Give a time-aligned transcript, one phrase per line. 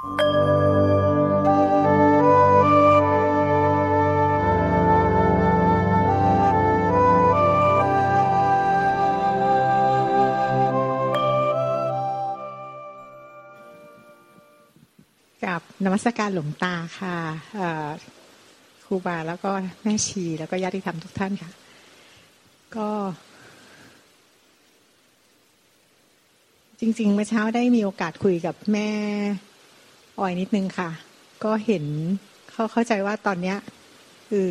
[0.00, 0.08] กับ
[15.84, 17.16] นมัสการหลวงตาค่ะ
[18.84, 19.50] ครูบาแล้วก็
[19.82, 21.50] แม่ชีแล้วก็ญาติธรรมทุกท่านค่ะ
[22.76, 22.90] ก็
[26.80, 28.90] จริงๆเมื่อเช้าได้มีโอกาสคุยกับแม่
[30.20, 30.90] ออยนิดนึงค่ะ
[31.44, 31.84] ก็เห็น
[32.52, 33.56] เขาเข้าใจว่าตอนเนี้ย
[34.28, 34.46] คือ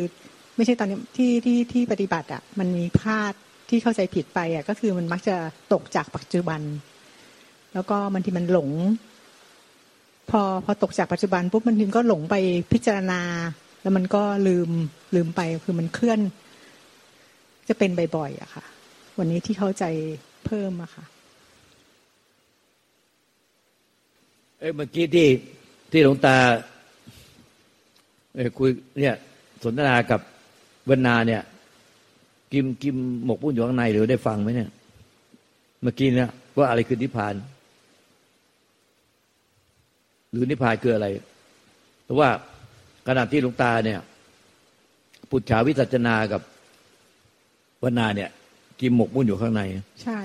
[0.56, 3.32] ไม่ใช่ตอนนี้ที่ที่ที่ปฏิบัติอะมันมีพลาด
[3.68, 5.36] ที่เข้าใจผิดไปอะก็คือมันมักจะ
[5.72, 6.60] ตกจากปัจจุบัน
[7.74, 8.70] แล้วก็มันที่มันหลง
[10.30, 12.34] พอพอตกจากปัจจุบันปุ๊บมันถึงก็หลงไป
[12.72, 13.20] พิจารณา
[13.82, 14.70] แล้วมันก็ลืม
[15.14, 16.20] ลืมไปคือมันเคลื่อน
[17.68, 18.64] จะเป็นบ่อยๆอะค่ะ
[19.18, 19.84] วันนี้ที่เข้าใจ
[20.46, 21.04] เพิ่มอะค่ะ
[24.58, 25.28] เอ้เมื่อกี้ที่
[25.90, 26.36] ที่หลวงตา
[28.34, 28.70] เอ้คุย
[29.00, 29.14] เนี่ย
[29.64, 30.20] สนทนากับ
[30.88, 31.42] วนาเนี่ย
[32.52, 34.70] กิมกิมหมกปุ้นอยู่ข้างในหรือได้ฟังไหมเนี่ย
[35.82, 37.34] เมื่อกี้เนี่ยว่าอะไรคือนิพพาน
[40.30, 41.06] หรือนิพพานคืออะไร
[42.04, 42.30] เพราะว่า
[43.06, 44.00] ขณะที่หลวงตาเนี่ย
[45.30, 46.42] ปุจฉาวิสัชนากับ
[47.82, 48.30] วนาเนี่ย
[48.80, 49.62] กิมหมกมุ่นอยู่ข้างใน
[50.02, 50.20] ใช่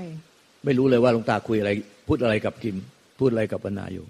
[0.65, 1.71] ไม่รู้เลยว่าหลวงตาคุยอะไร
[2.07, 2.75] พูดอะไรกับกิม
[3.19, 4.05] พูดอะไรกับวนาอยู่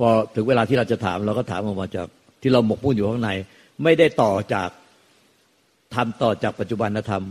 [0.00, 2.06] พอถึงเวลาที่เราจะถามเราก็ถามออกมาจาก
[2.42, 3.30] ที่เราหมกมุ่นอยู่ข้างใน
[3.84, 4.70] ไม่ได้ต่อจาก
[5.94, 7.24] ทำต่อจากปัจจุบันธรรม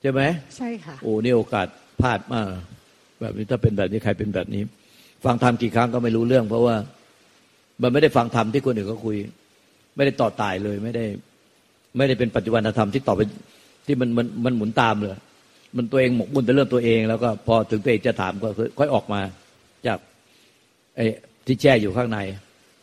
[0.00, 0.20] ใช่ไหม
[0.56, 1.66] ใช่ค่ะโอ้นี่โอกาส
[2.00, 2.46] พลาดมาก
[3.20, 4.62] แบบนี้ถ้าเป็นแบบนี้ใครเป็นแบบนี้
[5.24, 6.76] ฟังธรรมกี่ครั้งก็ไม่รู้เรื่อง เพราะว่า
[7.82, 9.16] มันไม่ได้ฟังธรรมที่คนอื่นเขาคุย
[9.96, 11.04] ไม่ได้ต่อตายเลยไม่ได้
[11.96, 13.20] ไม่ได้เป็นปัจจุบันธรรมที่ต่อไป
[13.86, 15.12] ที่มันมันมันหมุนตามเลย
[15.76, 19.32] มันตัวเองหมกมุ่นแต่เรื่องตัวเอง แล้วก็พอถึงตัวเองจะถามก็ค่อยออกมาจาก
[20.96, 21.06] ไอ้
[21.46, 22.18] ที่แช่อยู่ข้างใน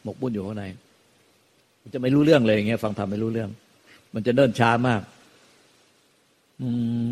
[0.03, 0.65] หมกมุ่นอยู่ข้างใน
[1.81, 3.49] มันจะไม่รู้เรื่องเลยอย่างเงี้ย ฟังธรรมไม่รู้เรื่อง
[4.13, 5.01] มันจะเดินช้ามาก
[6.61, 6.67] อื
[7.05, 7.07] ม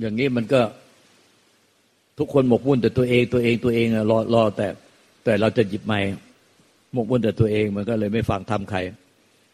[0.00, 0.60] อย่างนี้มันก็
[2.18, 4.66] ทุกคนหมกมุ่นแต่ตัวเองตัวเองตัวเองรอรอแต่
[5.24, 5.98] แต่เราจะหยิบไม้
[6.92, 8.78] หมกมุ่นแต่ตัวเองมันก็เลยไม่ฟังทำใคร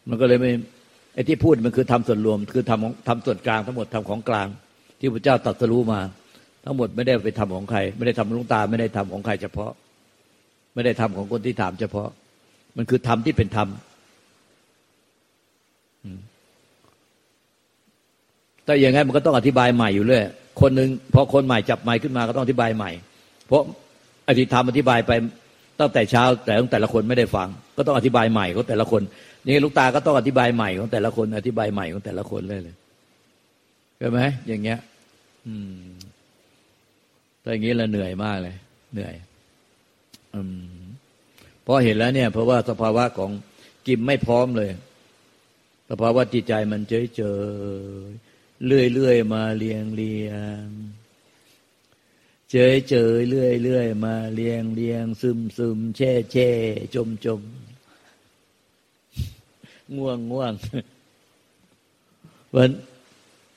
[0.09, 0.51] มันก็เลยไม่
[1.13, 4.47] ไอ้ที่พูดมันคือทำส่วนรวม คือทำทำส่วนกลางทั้งหมดทำของกลาง
[4.99, 5.99] ที่พระเจ้าตรัสรู้มา
[6.65, 9.71] ทั้งหมดไม่ได้ไปทำของใคร ไม่ได้ทำลุงตาไม่ได้ทำของใครเฉพาะ
[10.73, 12.09] ไม่ได้ทำของคนที่ถามเฉพาะ
[12.77, 13.67] มันคือธรรมที่เป็นธรรม
[18.65, 20.23] แต่อย่างไงมันก็ต้องอธิบายใหม่อยู่เรื่อย
[20.61, 22.91] คนหนึ่งพอคนใหม่จับใหม่ขึ้นมาก็ต้องอธิบายใหม่
[23.47, 23.61] เพราะ
[24.29, 25.11] อธิธรรมอธิบายไป
[25.79, 27.47] ตั้งแต่เช้าแต่ของแต่ละคนไม่ได้ฟัง
[27.77, 29.01] ก็ต้องอธิบายใหม่ของแต่ละคน
[29.45, 32.75] นี่ลูกตาก็ต้องอธิบายใหม่ของแต่ละคน อธิบายใหม่ของแต่ละคนเลยเลย
[33.97, 34.79] ใช่ไหมอย่างเงี้ย
[35.47, 35.95] อืม
[37.47, 38.55] ถ้าอย่างนี้เราเหนื่อยมากเลย
[38.93, 39.15] เหนื่อย
[40.33, 40.41] อื
[40.79, 40.85] ม
[41.65, 43.31] พอเห็นแล้วเนี่ย เพราะว่าสภาวะของ
[43.87, 44.71] กิมไม่พร้อมเลย
[45.89, 47.21] สภาวะจิตใจมันเฉยเฉ
[48.07, 48.09] ย
[48.65, 50.31] เลื่อยเลื่อยมาเลียงเลีย
[50.63, 50.65] ง
[52.51, 56.49] เจยเจยเลื่อยเลื่อยมาเลียงเลียงซึมซึมแช่แช่
[56.95, 57.41] จมจม
[59.95, 60.53] ง่วงง่วง
[62.55, 62.69] มัน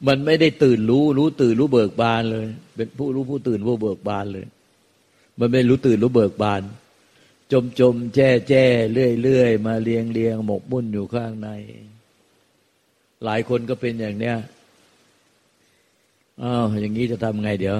[0.07, 4.47] มันไม่ได้ตื่นรู้ รู้ตื่นรู้เบิกบานเลย เป็นผู้รู้ผู้ตื่นผู้เบิกบานเลย
[5.39, 6.63] มันไม่รู้ตื่นรู้เบิกบาน
[7.53, 11.49] จมจมแช่แช่เลื่อยเลื่อยมาเลียงเลียงหมกมุ่นอยู่ข้างใน
[13.25, 14.37] หลายคนก็เป็นอย่างเนี้ย
[16.43, 17.77] อ้าวอย่างนี้จะทำไงเดี๋ยว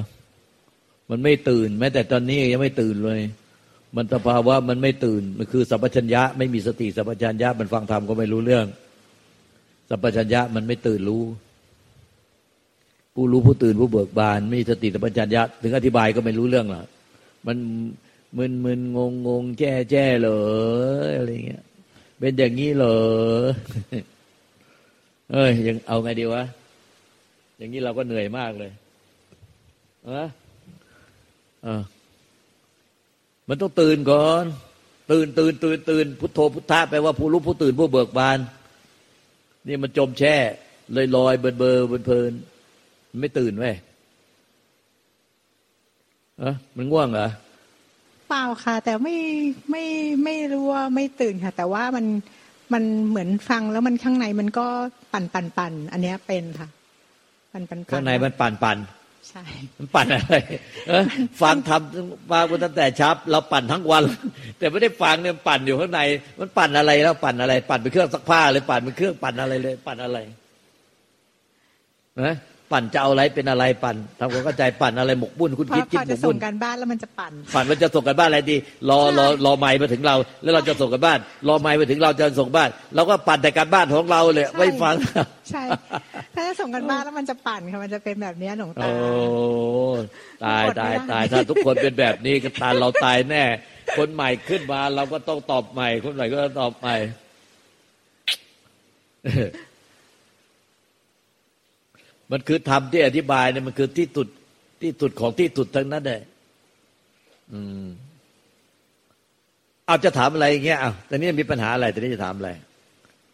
[1.11, 3.21] มันไม่ตื่น แม้แต่ตอนนี้ยังไม่ตื่นเลย
[3.97, 8.67] มันสภาวะมันไม่ตื่น มันคือสัพพัญญะ ไม่มีสติสัพพัญญะมันฟังธรรมก็ไม่รู้เรื่อง
[9.89, 11.25] สัพพัญญะมันไม่ตื่นรู้
[13.21, 16.87] ผู้รู้ผู้ตื่นผู้เบิกบาน ไม่มีสติสัพพัญญะถึงอธิบายก็ไม่รู้เรื่องหรอก
[17.47, 17.57] มัน
[18.37, 20.41] มึนมึนงงงงแจ้แจ้เหรอ
[21.17, 21.65] อะไรเงี้ย
[22.19, 22.97] เป็นอย่างนี้เหรอ
[25.33, 26.45] เอ้ยยังเอาไงดีวะ
[27.59, 28.73] อย่างนี้เราก็เหนื่อยมากเลย
[30.11, 30.27] นะ
[31.67, 31.83] อ่า
[33.49, 34.45] มันต้องตื่นก่อน
[35.11, 38.39] ตื่นตื่นตื่นตื่นพุทโธพุทธะแปลว่าผู้รู้ผู้ตื่นผู้เบิกบาน
[39.67, 40.37] นี่มันจมแช่
[40.97, 42.33] ลอยลอยเบินเบอร์เบินเพลิน
[43.11, 43.71] มันไม่ตื่นไว้
[46.43, 47.29] อะมันง่วงเหรอ
[48.29, 49.17] เปล่าค่ะ แต่ไม่
[49.71, 49.85] ไม่
[50.25, 52.07] ไม่รู้ว่าไม่ตื่นค่ะ แต่ว่ามัน
[52.73, 54.67] มันเหมือนฟังแล้วมันข้างในมันก็
[55.13, 56.69] ปั่นปั่นปั่นอันเนี้ยเป็นค่ะ
[57.53, 58.79] ปั่นปั่นข้างในมันปั่นปั่น
[59.29, 59.45] ใช่
[59.79, 60.37] มันปั่นอะไร
[61.43, 64.03] ฟังทำฟังตั้งแต่ชับเราปั่นทั้งวัน
[64.59, 66.01] แต่ไม่ได้ฟังเนี่ยปั่นอยู่ข้างใน
[66.39, 70.19] มันปั่นอะไรแล้วปั่นอะไร ปั่นเป็นเครื่องซักผ้าเลยปั่นเป็นเครื่องปั่นอะไรเลย ปั่นอะไร
[72.23, 72.35] นะ
[72.73, 78.57] ปั่นจะเอาอะไรเป็นอะไรปั่นทำความเข้าใจปั่นอะไรหมกบุ่นคุณพอคิดพคิดอหมจะกส่บุ่งนการบ้านแล้วมันจะปั่นปั่นมันจะส่งกันบ้านอะไรดี
[78.89, 81.19] รอรอรอไม้มาถึงเรา แล้วเราจะส่งกันบ้าน
[81.49, 84.95] รอไม้มาถึงเราจะส่งบ้านเราก็ปั่นแต่การบ้านของเราเลยใช่ไม่ฟัง
[85.51, 85.63] ใช่
[86.35, 88.93] ถ้าจะส่งกันบ้านแล้วมันจะปั่นค่ะมันจะเป็นแบบเนี้ยหลวงตาโอ้
[90.45, 93.45] ตายอดไม่ตายได้ตายถ้าทุกคนเป็นแบบนี้ก็ตายเราตายแน่
[93.99, 96.97] คนใหม่ขึ้นมาเราก็ต้องตอบใหม่ คนใหม่ก็ต้องตอบใหม่
[102.33, 104.29] มันคือธรรมที่อธิบายเนี่ยมันคือที่สุด
[104.83, 106.21] ที่สุดของที่สุดทั้งนั้นเลย
[107.53, 107.87] อืม
[109.87, 112.51] เอาจะถามอะไรอย่างเงี้ยเอาแต่นี้มีปัญหาอะไรแต่นี้จะถามอะไร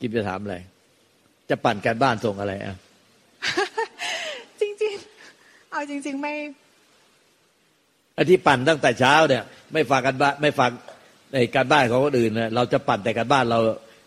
[0.00, 0.56] กิมจะถามอะไร
[1.50, 2.76] จะปั่นการบ้านส่งอะไรอะ
[4.60, 4.94] จริง
[5.32, 6.32] ๆ เอาจริง ๆ ไม่
[8.14, 9.42] ไอ้ที่ปั่นตั้งแต่เช้าเนี่ย
[9.72, 10.70] ไม่ฟังกันบ้านไม่ฟัง
[11.34, 13.58] ไอ้การบ้านของคนอื่นเนี่ยเราจะปั่นแต่การบ้านเรา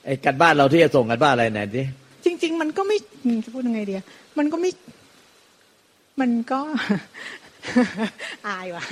[0.05, 1.83] ไอ้การบ้านเราที่จะส่งกันบ้านอะไรไหนสิ
[2.25, 4.01] จริง ๆ มันก็ไม่อืมจะพูดยังไงเดีย
[4.37, 4.71] มันก็ไม่
[6.19, 6.61] มันก็
[8.47, 8.83] อายว่ะ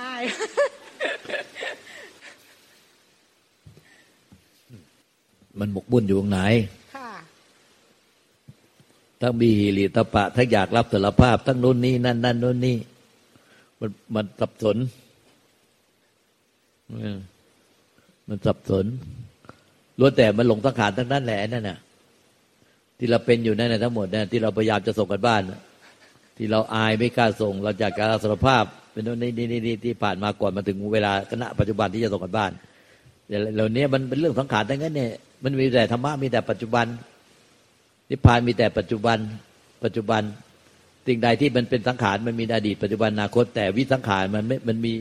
[0.00, 0.22] อาย
[5.58, 6.40] มันหมกบุ่นอยู่ตรงไหน
[6.96, 7.10] ค่ะ
[9.20, 12.76] ทั้งมีหิริตปะทั้งอยากรับสารภาพ ทั้งนู้นนี่นั่นนั่นนู้นนี่
[13.80, 14.76] มันมันสับสน
[16.90, 17.18] เออ
[18.28, 18.86] มันสับสน
[19.98, 21.78] ล้วนแต่มันหลงสังขารทั้งนั้นแหละนั่นน่ะ
[22.98, 25.42] ที่เราเป็นอยู่นั่นน่ะทั้งหมดเนี่ยที่เราพยายามจะส่งกันบ้าน
[26.38, 32.52] ที่เราอายไม่กล้าส่ง เราจากการสารภาพ เป็นนู่นนี่นี่นี่ที่ผ่านมาก่อนมาถึงเวลาขณะปัจจุบันที่จะส่งกันบ้าน
[33.28, 35.10] แต่เหล่านี้มันเป็นเรื่องสังขารทั้งนั้นเนี่ย
[35.44, 36.86] มันมีแต่ธรรมะมีแต่ปัจจุบัน
[38.10, 39.18] นิพพานมีแต่ปัจจุบัน
[39.84, 40.22] ปัจจุบัน
[41.06, 44.92] สิ่งใดที่มันเป็นสังขารมันมีอดีตปัจจุบันอนาคต แต่วิสังขารมันไม่มันมี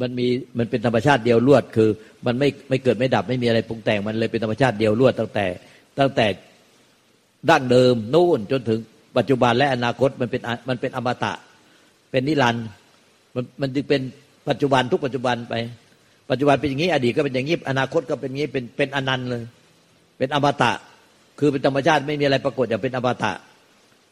[0.00, 0.26] มันมี
[0.58, 1.90] มันเป็นธรรมชาติเดียวลวด คือ
[2.26, 5.46] มันไม่ไม่เกิดไม่ดับไม่มีอะไรปรุงแต่งมันเลยเป็นธรรมชาติเดียวลวดตั้งแต่
[5.98, 6.26] ตั้งแต่
[7.48, 8.80] ดั้งเดิมนู่นจนถึง
[9.16, 11.32] ปัจจุบันและอนาคตมันเป็นมันเป็นอมตะ
[12.10, 12.66] เป็นนิรันดร์
[13.34, 14.00] มันมันจึงเป็น
[14.48, 15.54] ปัจจุบันทุกปัจจุบันไป
[16.30, 19.42] ปัจจุบันเป็นอย่างนี้ อดีตก็เป็นอย่างนี้อนาคตก็เป็นอย่างนี้เป็นเป็นอนันต์เลย
[20.18, 20.72] เป็นอมตะ
[21.38, 23.32] คือเป็นธรรมชาติไม่มีอะไรปรากฏอย่างเป็นอมตะ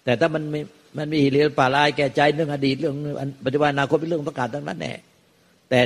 [0.05, 0.61] แต่ถ้ามันม่
[0.97, 2.95] มันมีหิริป่าลายแก่ใจเรื่องอดีตเรื่อง
[3.45, 4.93] ปัจจุบันอนาคตเป็นเรื่องประกาศทั้งนั้นแน่
[5.71, 5.79] แต่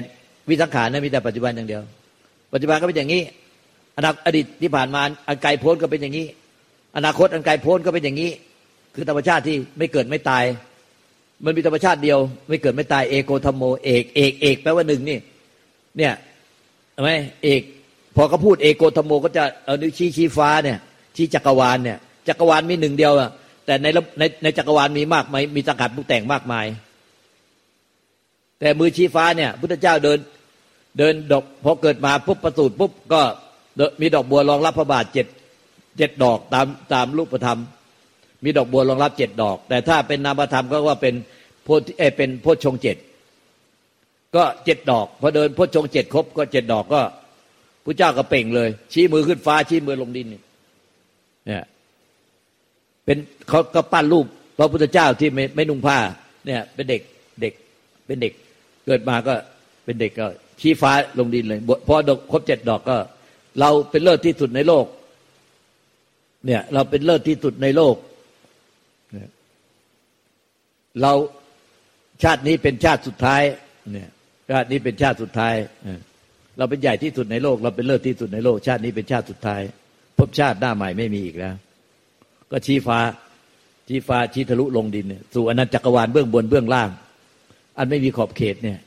[0.48, 1.82] วิสังขารนั้นมีแต่ปัจจุบันอย่างเดียว
[2.52, 3.22] ปัจจุบันก็เป็นอย่างนี้
[3.96, 6.26] อนาอดีตที่ผ่านมาอันไกลโพ้นก็เป็นอย่างนี้
[6.96, 8.30] อนาคตอันไกลโพ้นก็เป็นอย่างนี้
[8.94, 10.44] คือธรรมชาติที่ไม่เกิดไม่ตาย
[11.44, 12.18] มันมีธรรมชาติเดียว
[12.48, 15.18] ไม่เกิดไม่ตายเอโกธรรมโมเอกเอกเอกแปลว่าหนึ่งนี่
[15.96, 16.12] เนี่ย
[16.92, 17.10] ใช่ไหม
[17.44, 17.62] เอก
[18.16, 20.78] พอเขาพูดเอโกธรรมโมก็จะเอานิ้วชี้ชี้ฟ้าเนี่ย
[21.16, 21.98] ชี้จักรวาลเนี่ย
[22.28, 23.30] จักรวาลมีหนึ่งเดียวอะ
[23.66, 23.86] แต่ใน
[24.18, 26.66] ในในจักรวาลมีมากมายมีสังกัดปรุงแต่งมากมาย
[28.60, 30.18] แต่มือชี้ฟ้าเนี่ย พุทธเจ้าเดิน
[30.98, 33.20] เดินดอกพอเกิดมาปุ๊บประสูติปุ๊บก็
[34.00, 35.26] มีดอกบัวรองรับพระบาทเจ็ด
[35.98, 37.60] เจ็ดดอกตามตามรูปธรรม
[38.44, 41.14] มีดอกบัวรองรับเจ็ดดอก แต่ถ้าเป็นนามธรรมก็ว่าเป็น
[41.62, 42.96] โพธิเอเป็นโพชงเจ็ด
[44.36, 47.00] ก็เจ็ดดอกพอเดินโพชงเจ็ดครบก็เจ็ดดอกก็
[47.84, 51.64] พระเจ้าก็เป่งเลย ชี้มือขึ้นฟ้าชี้มือลงดินเนี่ย
[53.04, 53.18] เป็น
[53.48, 54.26] เขาก็ปั้นรูป
[54.58, 55.98] พระพุทธเจ้าที่ไม่ไม่นุ่งผ้า
[56.46, 57.02] เนี่ย เป็นเด็ก
[57.40, 57.52] เด็ก
[58.06, 58.32] เป็นเด็ก
[58.86, 59.34] เกิดมาก็
[59.84, 60.26] เป็นเด็กก็
[60.60, 62.96] ชี้ฟ้าลงดินเลยพอดอกครบเจ็ดดอกก็
[63.60, 64.84] เราเป็นเลิศที่สุดในโลก
[66.46, 67.96] เนี่ย เราเป็นเลิศที่สุดในโลก
[71.02, 71.12] เรา
[72.22, 73.42] ชาตินี้เป็นชาติสุดท้าย
[73.92, 74.08] เนี่ย
[74.50, 75.54] ชาตินี้เป็นชาติสุดท้าย
[76.58, 79.62] เราเป็นใหญ่ที่สุดในโลก เราเป็นเลิศที่สุดในโลก ชาตินี้เป็นชาติสุดท้าย
[80.18, 81.54] พบชาติหน้าใหม่ไม่มีอีกแล้ว
[82.50, 82.98] ก็ชี้ฟ้า
[83.88, 86.90] ชี้ฟ้าชี้ทะลุลงดิน สู่อนันตจักรวาลเบื้องบนเบื้องล่าง
[87.78, 88.78] อันไม่มีขอบเขตเนี่ย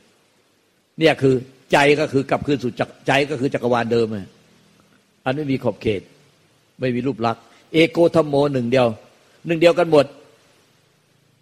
[0.98, 1.34] เนี่ยคือ
[1.72, 2.72] ใจก็คือกลับคืนสู่
[3.06, 4.06] ใจก็คือจักรวาลเดิม
[5.24, 6.02] อันไม่มีขอบเขต
[6.80, 7.42] ไม่มีรูปลักษณ์
[7.72, 8.88] เอโกธรรมโมหนึ่งเดียว
[9.46, 10.06] หนึ่งเดียวกันหมด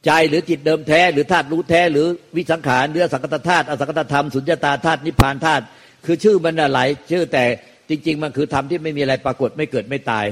[0.07, 5.64] ใจหรือจิตเดิมแท้ หรือธาตุรู้แท้ หรือวิสังขารเนื้อสังกตธาตุอสังกตธรรมสุญญตาธาตุนิพพานธาตุ
[6.04, 7.45] คือชื่อมันหลายชื่อแต่
[7.88, 10.26] จริง ๆ มันคือธรรมที่ไม่มีอะไรปรากฏไม่เกิดไม่ตาย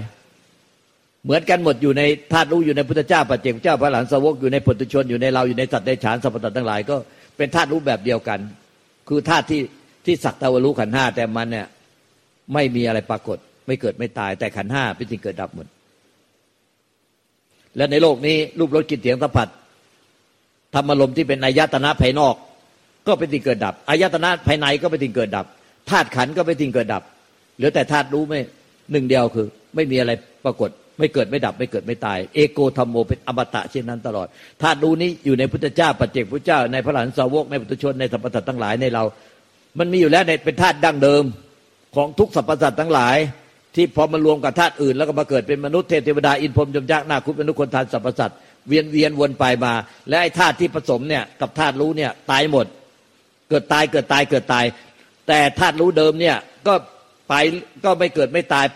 [1.25, 6.97] เหมือนกันหมดอยู่ในธาตุรู้อยู่ในพุทธเจ้าปัจเจกเจ้าพระหลานสาวกอยู่ในปุถุชนอยู่ในเราอยู่ในสัตว์ในฉานสัพพะทั้งหลายก็
[7.37, 8.41] เป็นธาตุรู้แบบเดียวกัน
[9.09, 9.61] คือธาตุที่
[10.07, 11.67] ที่สักตะวรู้ขันห้าแต่มันเนี่ย
[12.55, 15.67] ไม่มีอะไรปรากฏ ไม่เกิดไม่ตาย แต่ขันห้าเป็นสิ่งเกิดดับหมด
[17.77, 19.49] และในโลกนี้รูปรสกลิ่นเสียงสัมผัส
[20.75, 22.35] ธรรมลมที่เป็นอายตนะภายนอก
[23.07, 25.47] ก็เป็นสิ่งเกิดดับอายตนะภายในก็เป็นสิ่งเกิดดับ
[25.91, 27.03] ธาตุขันก็เป็นสิ่งเกิดดับ
[27.57, 28.41] เหลือแต่ธาตุรู้ไม่
[28.93, 30.13] หนึ่งเดียวคือ ไม่มีอะไร
[30.45, 34.27] ปรากฏ ไม่เกิดไม่ดับ ไม่เกิดไม่ตาย เอโกธรรมโมเป็นอมตะเช่นนั้นตลอด
[34.63, 39.05] ธาตุรู้นี้อยู่ในพุทธเจ้าปัจเจกพุทธเจ้า ในพระหลานสาวกในปุถุชนในสรรพสัตว์ทั้งหลายในเรา
[39.79, 41.25] มันมีอยู่แล้วในเป็นธาตุดั้งเดิม
[41.95, 43.17] ของทุกสรรพสัตว์ทั้งหลาย
[43.75, 48.39] ที่พอมารวมกับธาตุอื่น แล้วก็มาเกิดเป็นมนุษย์เทพวดาอินพรมยมยักษ์นาคุปมนุษย์คนทานสรรพสัตว์
[48.69, 49.73] เวียนเวียนวนไปมา
[50.09, 52.67] และไอ้ธาตุที่ผสมเนี่ยกับธาตุรู้เนี่ยตายหมด
[53.49, 54.65] เกิดตายเกิดตายเกิดตาย
[55.29, 56.37] แต่ธาตุรู้เดิมเนี่ย
[56.67, 56.75] ก็
[57.29, 57.35] ไป
[57.85, 58.67] ก็ไม่เกิดไม่ตาย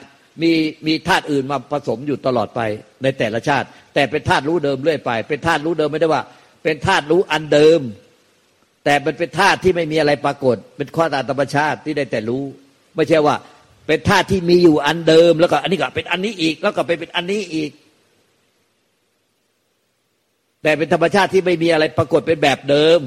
[0.43, 0.53] มี
[0.87, 2.61] มีธาตุอื่นมาผสมอยู่ตลอดไป
[3.03, 6.23] ในแต่ละชาติ แต่เป็นธาตุรู้เดิมเรื่อยไป เป็นธาตุรู้เดิมไม่ได้ว่า
[6.65, 7.81] เป็นธาตุรู้อันเดิม
[8.85, 12.43] แต่มันเป็นธาตุที่ไม่มีอะไรปรากฏ เป็นข้อตามธรรมชาติที่ได้แต่รู้
[12.97, 13.37] ไม่ใช่ว่า
[13.87, 17.71] เป็นธาตุที่มีอยู่อันเดิม แล้วก็อันนี้ก็เป็นอันนี้อีก แล้วก็ไปเป็นอันนี้อีก
[20.62, 23.00] แต่เป็นธรรมชาติที่ไม่มีอะไรปรากฏเป็นแบบเดิม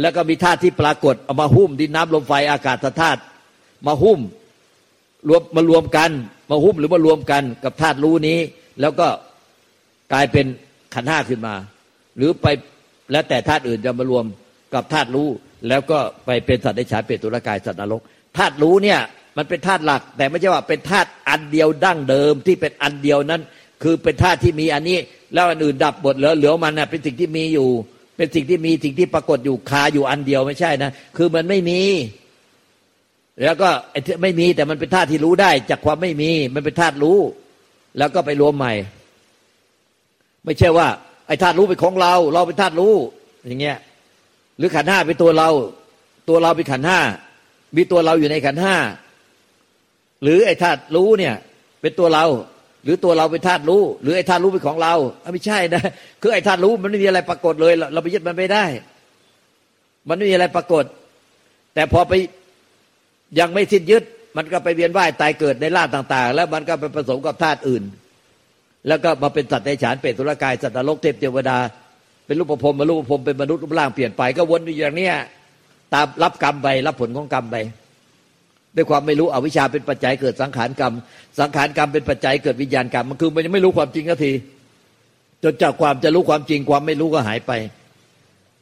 [0.00, 3.20] แล้วก็มีธาตุที่ปรากฏเอามาหุ้มดินน้ำลมไฟอากาศธาตุ
[3.86, 4.20] มาหุ้ม
[5.28, 6.10] รวมมารวมกัน
[6.50, 8.38] มาหุ้มหรือมารวมกันกับธาตุรู้นี้
[8.80, 9.08] แล้วก็
[10.12, 10.46] กลายเป็น
[10.94, 11.54] ขันห้าขึ้นมา
[12.16, 12.46] หรือไป
[13.12, 14.24] แล้วแต่ธาตุอื่นจะมารวม
[14.74, 15.28] กับธาตุรู้
[15.68, 18.02] แล้วก็ไปเป็นสัตว์ในฉายเปรตตุลกายสัตว์นรก
[18.36, 19.00] ธาตุรู้เนี่ย
[19.36, 23.42] มันเป็นธาตุหลัก แต่ไม่ใช่ว่าเป็นธาตุอันเดียวดั้งเดิมที่เป็นอันเดียวนั้น
[23.82, 24.98] คือเป็นธาตุที่มีอันนี้
[25.34, 27.68] แล้วอันอื่นดับหมดเหลือเหลือมันน่ะเป็นสิ่งที่มีอยู่
[28.16, 31.80] เป็นสิ่งที่มีสิ่งที่ปรากฏอยู่คาอยู่อันเดียวไม่ใช่นะคือมันไม่มี
[33.44, 33.68] แล้วก็
[34.22, 37.18] ไม่มีแต่มันเป็นธาตุที่รู้ได้ จากความไม่มีมันเป็นธาตุรู้
[37.98, 38.72] แล้วก็ไปรวมใหม่
[40.44, 40.88] ไม่ใช่ว่า
[41.26, 42.94] ไอ้ธาตุรู้เป็นของเรา เราเป็นธาตุรู้
[43.46, 43.78] อย่างเงี้ย
[44.58, 45.48] หรือขันห้าเป็นตัวเรา
[46.28, 47.00] ตัวเราเป็นขันห้า
[47.76, 48.76] มีตัวเราอยู่ในขันห้า
[50.22, 51.34] หรือไอ้ธาตุรู้เนี่ย
[51.80, 52.24] เป็นตัวเรา
[52.84, 54.94] หรือตัวเราเป็นธาตุรู้ หรือไอ้ธาตุรู้เป็นของเรา
[55.32, 55.82] ไม่ใช่นะ
[56.22, 58.64] คือไอ้ธาตุรู้มันไม่มีอะไรปรากฏเลย เราไปยึดมันไม่ได้
[60.08, 60.84] มันไม่มีอะไรปรากฏ
[61.74, 62.12] แต่พอไป
[63.38, 64.02] ยังไม่สิ้นยึด
[64.36, 67.82] มันก็ไปเวียนว่ายตายเกิดในล่าต่าง ๆ แล้วมันก็ไปผสมกับธาตุอื่น
[68.88, 71.58] แล้วก็มาเป็นสัตว์ในฉานเปรตตุลกายสัตว์นรกเทพเทวดา
[72.26, 75.14] เป็นรูปภพมารูปภพเป็นมนุษย์รูปร่างเปลี่ยนไป ก็วนอยู่อย่างเนี้ย
[75.94, 77.56] ตามรับกรรมไปรับผลของกรรมไป
[78.76, 80.92] ด้วยความไม่รู้อวิชชาเป็นปัจจัยเกิดสังขารกรรม
[81.40, 84.32] สังขารกรรมเป็นปัจจัยเกิดวิญญาณกรรมมันคือมันยังไม่รู้ความจริงก็ที
[85.42, 87.52] จนจากความจะรู้ความจริงความไม่รู้ก็หายไป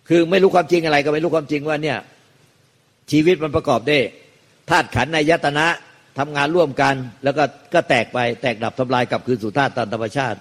[0.09, 1.99] คือไม่รู้ความจริงอะไรก็ไม่รู้ความจริงว่าเนี่ย
[3.11, 4.03] ชีวิตมันประกอบด้วย
[4.71, 5.67] ธาตุขันในยตนะ
[6.19, 10.39] ทำงานร่วมกัน แล้วก็ก็แตกไปแตกดับทำลายกลับคืนสู่ธาตุตามธรรมชาติ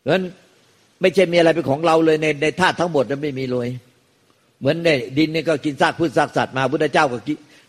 [0.00, 0.24] เพราะฉะนั้น
[1.00, 3.68] ไม่ใช่มีอะไรเป็นของเราเลยในในธาตุทั้งหมดนั้นไม่มีเลย
[4.60, 7.18] เหมือนในดินนี่ก็กินซากพืชซากสัตว์มาพุทธเจ้าก็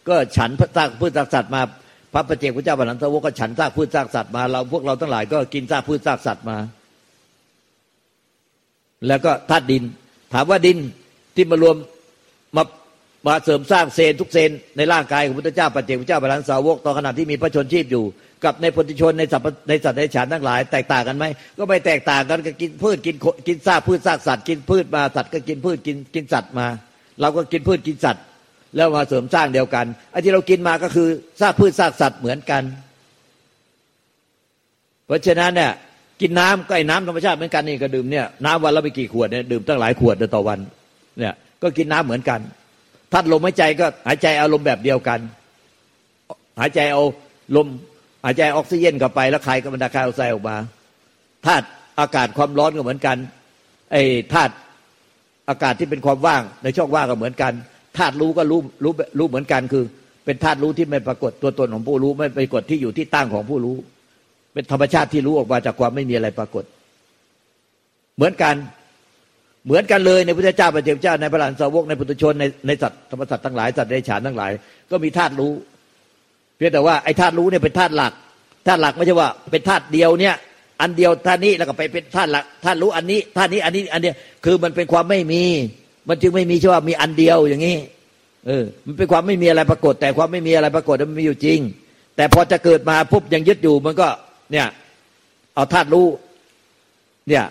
[0.10, 1.62] ก็ฉันซากพืชซากสัตว์มา
[2.14, 6.58] พระประเจกพระเจ้าบรรลันทวก็ฉันซากพืชซากสัตว์มาเราพวกเราทั้งหลายก็กินซากพืชซากสัตว์มา
[9.08, 9.84] แล้วก็ธาตุดิน
[10.34, 10.78] ถามว่าดิน
[11.36, 11.76] ที่มารวม
[12.56, 12.64] มา
[13.28, 18.04] มาเสริมสร้างเซนทุกเซนในร่างกายของพุทธเจ้าปัจเจกพุทธเจ้าพระลันสาวกตอนขณะที่มีพระชนชีพอยู่
[18.44, 21.26] กับในพุทธชนในสัตว์ในสัตว์ในฉานทั้งหลาย แตกต่างกันไหม
[21.58, 23.16] ก็ไม่แตกต่างกันก็กินพืชกิน
[23.48, 26.68] กินซากพืชซากสัตว์กินพืชมาสัตว์ก็กินพืชกินกินสัตว์มา
[27.22, 28.24] เราก็กินพืชกินสัตว์
[28.76, 31.08] แล้วมาเสริมสร้างเดียวกันไอ้ที่เรากินมาก็คือ
[31.42, 32.64] ซากพืชซากสัตว์เหมือนกัน
[35.06, 35.72] เพราะฉะนั้นเนี่ย
[36.22, 40.60] กินน้ำก็ไอ้น้ำธรรมชาติเหมือนกันนี่ก็ดื่มเนี่ยน้ำวันละไปกี่ขวดเนี่ยดื่มตั้งหลายขวดต่อวัน
[41.20, 42.40] เนี่ยก็กินน้ำเหมือนกัน
[43.14, 45.20] ท่านลมหายใจก็หายใจอาลมณ์แบบเดียวกัน
[46.60, 47.04] หายใจเอา
[47.56, 47.68] ลม
[48.26, 50.58] หายใจออกซิเจนเข้าไปแล้วคายกับันดาคายเอาใส่ออกมา
[51.46, 51.66] ธาตุ
[52.00, 53.18] อากาศความร้อนก็เหมือนกัน
[53.92, 54.04] ไอ้
[54.34, 54.54] ธาตุ
[55.50, 57.54] อากาศที่เป็นความว่างในช่องว่างก็เหมือนกัน
[57.98, 59.84] ธาตุรู้ก็รู้รู้รู้เหมือนกันคือ
[60.26, 63.76] เป็นธาตุรู้ที่ไม่ปรากฏตัวตนของผู้รู้ ไม่ปรากฏที่อยู่ที่ตั้งของผู้รู้
[64.54, 66.64] เป็นธรรมชาติที่รู้ออกมาจากความไม่มีอะไรปรากฏ
[68.16, 68.56] เหมือนกัน
[69.66, 74.52] เหมือนกันเลยในพุทธเจ้าพระเจ้าในพระหลานสาวกในพุทธชนในในสัตว์ธรรมสัตว์ทั้งหลายสัตว์ในฉานทั้งหลาย
[74.92, 75.52] ก็มีธาตุรู้
[76.56, 78.14] เพียงแต่ว่าไอ้ธาตุรู้เนี่ยเป็นธาตุหลัก
[78.68, 80.36] ธาตุหลักไม่ใช่ว่า เป็นธาตุเดียวเนี่ย
[80.82, 85.44] อันเดียวธาตุนี้แล้วก็ไปเป็นธาตุหลักธาตุรู้อันนี้ธาตุนี้อันนี้อันเนี้ยคือมันเป็นความไม่มี
[86.10, 87.78] มันจึงไม่มีใช่ว่ามีอันเดียวอย่างนี้
[88.48, 91.60] เออมันเป็นความไม่มีอะไรปรากฏ แต่ความไม่มีอะไรปรากฏมันมีอยู่จริง
[92.16, 94.08] แต่พอจะเกิดมาปุ๊บยังยึดอยู่มันก็
[94.52, 94.68] เนี่ย
[95.56, 96.08] เอาธาตุรู้
[97.30, 97.44] เนี่ย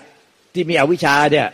[0.54, 1.46] ที่มีอวิชชาเนี่ย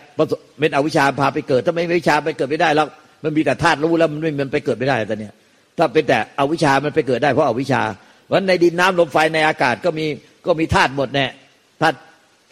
[0.59, 2.87] เป็นอวิชชาพาไปเกิด ถ้าไม่มีวิชาไปเกิดไม่ได้แล้ว
[3.25, 5.33] มันมีแต่ธาตุรู้แล้วมันไม่มันไปเกิดไม่ได้แต่เนี่ย
[5.79, 7.83] ถ้าเป็นแต่อวิชามันไปเกิดได้เพราะอวิชา
[8.27, 10.07] เพราะในดินน้ำลมไฟในอากาศก็มี
[10.47, 11.27] ก็มีธาตุหมดแน่
[11.81, 11.97] ธาตุ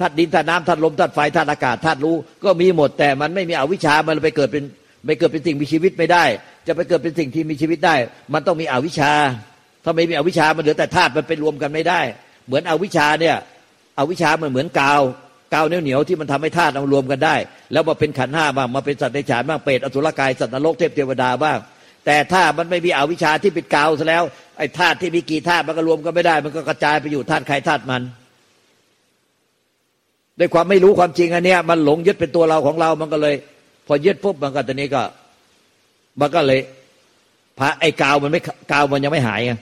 [0.01, 4.65] ธาตุดินธาตุน้ำธาตุลมธาตุไฟธาตุอากาศธาตุรู้ก็มีหมดแต่มันไม่มีอวิชามันไปเกิดเป็น
[5.07, 6.25] ไปเกิดเป็นสิ่งมีชีวิตไม่ได้
[6.67, 7.95] จะไปเกิดเป็นสิ่งที่มีชีวิตได้
[8.35, 9.13] มันต้องมีอวิชา
[9.85, 12.01] ถ้าไม่มีอวิชามันเหลือแต่ธาตุมันไปรวมกันไม่ได้
[12.47, 13.37] เหมือนอวิชาเนี่ย
[13.99, 15.03] อวิชามันเหมือนกาว
[15.55, 17.37] กาวเหนียวเหนียวที่มันทำให้ธาตุมารวมกันได้
[17.73, 21.59] แล้วมาเป็นขันห้าบ้างมาเป็นสัตว์ในฉานบ้างเปรตอสุรกายสัตว์นรกเทพเทวดาบ้าง
[22.11, 24.25] แต่ถ้ามันไม่มีอวิชชาที่ป็นกาวซะแล้ว
[24.59, 28.03] ไอ้ธาตุที่มีกี่ธาตุมันก็รวมกันไม่ได้ มันก็กระจายไปอยู่ธาตุใครธาตุมัน
[30.39, 33.35] ด้วยความไม่รู้ความจริงอันเนี้ยมันหลงยึดเป็นตัวเราของเรา มันก็เลย
[33.87, 35.03] พอยึดปุ๊บมันก็ตอนนี้ก็
[36.21, 36.61] มันก็เลย
[37.59, 38.41] พระไอ้กาวมันไม่
[38.73, 39.53] กาวมันยังไม่หายไง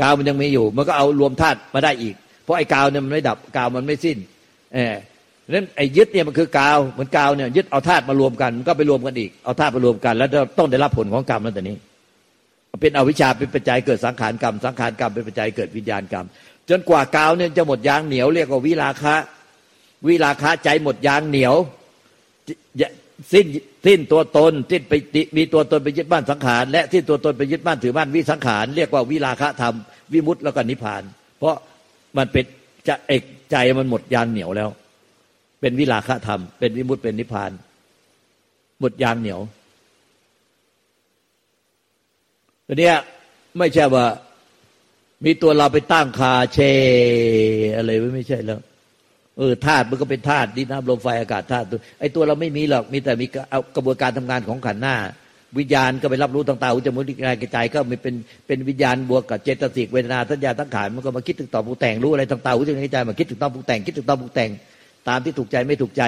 [0.00, 4.18] กาวมันยังมีอยู่ มันก็เอารวมธาตุมาได้อีก เพราะไอ้กาวเนี่ยมันไม่ดับกาวมันไม่สิ้น
[4.74, 4.94] เออ
[5.54, 10.28] นั้นไอ้ยึดเนี่ยมันคือกาวเหมือนกาวเนี่ยยึดเอาธาตุมารวมกันมันก็ไปรวมกันอีกเอาธาตุมารวมกัน แล้ว
[10.58, 11.76] ต้องได้รับผลของกรรมนั่นแต่นี้
[12.80, 16.26] เป็นอวิชชาเป็นปัจจัยเกิดสังขารกรรมสังขารกรรมเป็นปัจจัยเกิดวิญญาณกรรม
[16.70, 19.14] จนกว่ากาวเนี่ยจะหมดยางเหนียวเรียกว่าวิราคะ
[20.06, 21.54] วิราคะใจหมดยางเหนียว
[23.32, 23.46] สิ้น
[23.86, 24.92] สิ้นตัวตนสิ้นไป
[25.36, 29.74] มีตัวตนไปยึดบ้านสังขาร และสิ้นตัวตนไปยึดบ้านถือบ้านวิสังขารเรียกว่าวิราคะธรรม
[30.12, 31.02] วิมุตต์แล้วก็นิพพาน
[31.38, 31.54] เพราะ
[32.16, 32.44] มันเป็น
[32.88, 34.68] จะเอกใจมันหมดยางเหนียวแล้ว
[35.60, 37.50] เป็นวิราคะธรรม เป็นวิมุตต์เป็นนิพพาน
[38.80, 39.40] หมดยางเหนียว
[42.66, 42.96] ตัวเนี้ย
[43.58, 44.06] ไม่ใช่ว่า
[45.24, 46.58] มีตัวเราไปตั้งคาเช
[47.76, 48.60] อะไรไม่ใช่แล้ว
[49.38, 51.66] เออธาตุมันก็เป็นธาตุดินน้ำลมไฟอากาศธาตุ
[52.00, 54.96] ไอ้ตัวเราไม่มีหรอก มีแต่มีเอากระบวนการทำงานของขันหน้า
[55.58, 58.14] วิญญาณก็ไปรับรู้ต่างๆอุจมูกกายกระจายก็มีเป็น
[58.46, 64.50] เป็นวิญญาณบวกกับเจตสิกเวทนาสัญญาตั้งขานมันก็มาคิดถึงต่อผู้แต่งรู้อะไรต่างๆอุจมูกกายมาคิดถึงต่อผู้แต่งคิดถึงต่อผู้แต่ง
[65.08, 66.04] ตามที่ถูกใจไม่ถูกใจ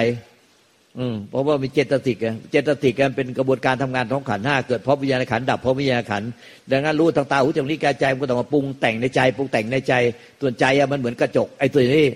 [0.99, 2.17] อืมเพราะว่ามีเจตสิก
[2.51, 6.23] เจตสิกกันเป็นกระบวนการทำงานของขันห้าเกิดเพราะวิญญาณขันดับเพราะวิญญาณขัน
[6.71, 9.93] ดังนั้นรู้ต่างๆหูจมูกกายใจมันก็ต้องมาปรุงแต่งในใจ ปรุงแต่งในใจ
[10.41, 12.07] ส่วนใจมันเหมือนกระจกไอ้ตัวนี้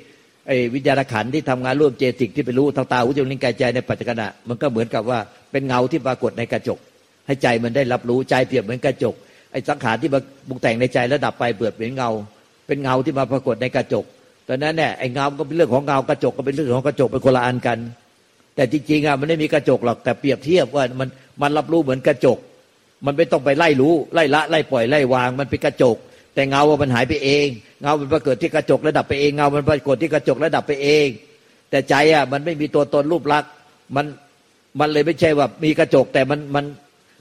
[0.47, 5.19] ไอ้วิญญาณขันที่ทำงานร่วมเจติกที่ไปรู้ทางตาหูจมูกลิ้นกายใจในปัจจุบันมันก็เหมือนกับว่า
[5.51, 6.79] เป็นเงาที่ปรากฏในกระจก
[7.27, 9.15] ให้ใจมันได้รับรู้ใจเปรียบเหมือนกระจก
[9.51, 12.09] ไอ้สังขารที่มาบุกแต่งในใจแล้วดับไปเปลือเหมือนเงา
[12.67, 14.05] เป็นเงาที่มาปรากฏในกระจก
[14.47, 17.77] ตอนนั้นเนี่ยไอ้เงาก็เป็นเรื่องของเงากระจกก็เป็นเรื่องของกระจกเป็นคนละอันกัน
[18.55, 21.09] แต่จริงๆอะมันไม่มีกระจกหรอกแต่เปรียบเทียบว่ามัน
[21.41, 22.37] มันรับรู้เหมือนกระจก
[23.05, 25.97] มันไม่ต้องไปไล่รู้ไล่ละไล่ปล่อยไล่วาง มันเป็นกระจก
[26.33, 27.47] แต่เงาว่ามันหายไปเอง
[27.81, 31.07] เงามันปรากฏที่กระจกระดับไปเองเงามันปรากฏที่กระจกระดับไปเอง
[31.69, 33.51] แต่ใจอะมันไม่มีตัวตนรูปลักษณ์
[33.95, 34.05] มัน
[34.79, 36.65] มันเลยไม่ใช่ว่ามีกระจกแต่มันมัน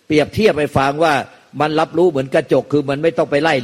[0.07, 1.15] เปรียบเทียบไปฟังว่า
[1.61, 3.55] มันรับรู้เหมือนกระจกคือมันไม่ต้องไปไล่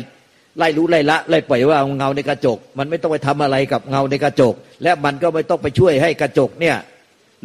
[0.58, 6.76] ไล่รู้ไล่ละไล่ปล่อยว่าเงาในกระจก มันไม่ต้องไปทำอะไรกับเงาในกระจก และมันก็ไม่ต้องไปช่วยให้กระจกเนี่ย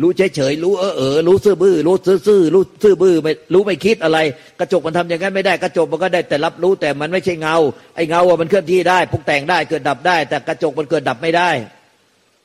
[0.02, 4.18] รู้เฉยเฉยรู้เออเออรู้ซื่อบื้อรู้ซื่อซื่อรู้ซื่อบื้อไม่รู้ไม่คิดอะไร
[4.60, 7.56] กระจกมันทำอย่างนั้นไม่ได้กระจกมันก็ได้แต่รับรู้แต่มันไม่ใช่เงา
[7.96, 11.50] ไอ้เงาอะมันเคลื่อนที่ได้พุกแต่งได้เกิดดับได้ แต่กระจกมันเกิดดับไม่ได้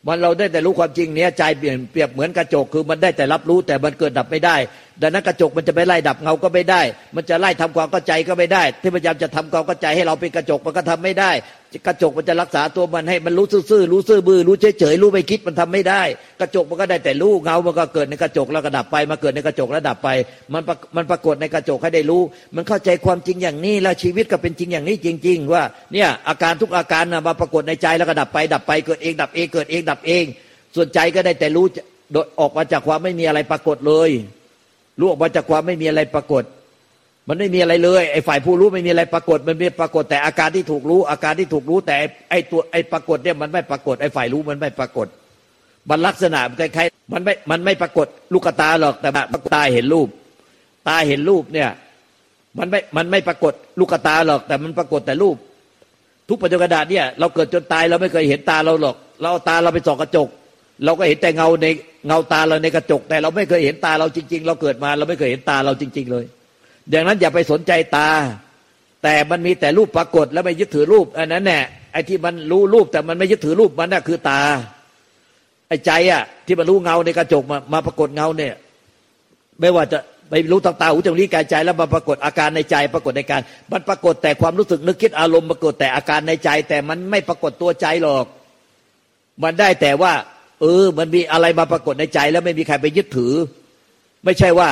[0.06, 4.56] มันเราได้แต่รู้ความจริงเนี้ยใจเปลี่ยนเปรียบเหมือนกระจกคือมันได้แต่รับรู้แต่มันเกิดดับไม่ได้
[5.00, 6.82] ดังนั้นกระจกมันจะไปไล่ดับเงาก็ไม่ได้
[7.16, 11.30] มันจะไล่ทำความเข้าใจก็ไม่ได้ ที่พยายามจะทำความเข้าใจให้เราเป็นกระจกมันก็ทำไม่ได้
[11.86, 16.02] กระจกมันจะรักษาตัวมันให้มันรู้ซื่อรู้ซื่อบื้อรู้เฉยเฉยรู้ไม่คิดมันทำไม่ได้
[16.40, 20.08] กระจกมันก็ได้แต่รู้เงามันก็เกิดในกระจกแล้วก็ดับไป มาเกิดในกระจกแล้วดับไป
[20.52, 20.62] มัน
[20.96, 22.22] มันปรากฏในกระจกให้ได้รู้
[22.56, 30.24] มันเข้าใจความจริงอย่างนี้แล้วชีวิตก็เป็นจริงอย่างนี้จริง ๆ ว่าเนี่ยอาการทุกอาการนะมาปรากฏในใจแล้วก็ดับไป ดับไปเกิดเอง ดับเองเกิดเองดับเอง
[30.74, 31.66] ส่วนใจก็ได้แต่รู้
[32.40, 34.10] ออกมาจากความไม่มีอะไรปรากฏเลย
[34.98, 36.44] รู้ออกมาจากความไม่มีอะไรปรากฏ
[37.28, 41.96] มันไม่มีอะไรเลยไอ้ฝ่ายผู้รู้ไม่มีอะไรปรากฏ มันมีปรากฏแต่อาการที่ถูกรู้ อาการที่ถูกรู้ แต่
[42.30, 45.06] ไอ้ตัวไอ้ปรากฏเนี่ยมันไม่ปรากฏไอ้ฝ่ายรู้มันไม่ปรากฏ
[45.90, 49.08] มันลักษณะคล้ายๆมันไม่มันไม่ปรากฏลูกตาหรอกแต่
[49.54, 50.08] ตาเห็นรูป
[50.88, 51.68] ตาเห็นรูปเนี่ย
[52.58, 55.36] มันไม่มันไม่ปรากฏลูกตาหรอก แต่มันปรากฏแต่รูป
[56.28, 60.28] ทุกปัจจุบันเนี่ย เราเกิดจนตายเราไม่เคยเห็นตาเราหรอก เราเอาตาเราไปส่องกระจก
[60.84, 61.66] เราก็เห็นแต่เงาใน
[62.06, 66.24] เงาตาเราในกระจก แต่เราไม่เคยเห็นตาเราจริง ๆ เราเกิดมา เราไม่เคยเห็นตาเราจริง ๆ เลย
[66.92, 68.08] ดังนั้นอย่าไปสนใจตา
[69.02, 71.60] แต่มันมีแต่รูปปรากฏแล้วไม่ยึดถือรูปอันนั้นแน่
[71.92, 74.40] ไอ้ที่มันรู้รูปแต่มันไม่ยึดถือรูปมันน่ะคือตา
[75.68, 78.54] ไอ้ใจอะ ที่มันรู้เงาในกระจกมามาปรากฏเงาเนี่ย
[79.60, 79.98] ไม่ว่าจะ
[80.30, 83.40] ไปรู้ตางตาหูจมูกลิ้นกายใจ แล้วมาปรากฏอาการในใจ ปรากฏในการ
[83.72, 88.26] มันปรากฏแต่ความรู้สึกนึกคิดอารมณ์ปรากฏแต่อาการในใจ แต่มันไม่ปรากฏตัวใจหรอก
[89.42, 90.12] มันได้แต่ว่า
[90.60, 93.34] เออ มันมีอะไรมาปรากฏในใจ แล้วไม่มีใครไปยึดถือ
[94.24, 94.68] ไม่ใช่ว่า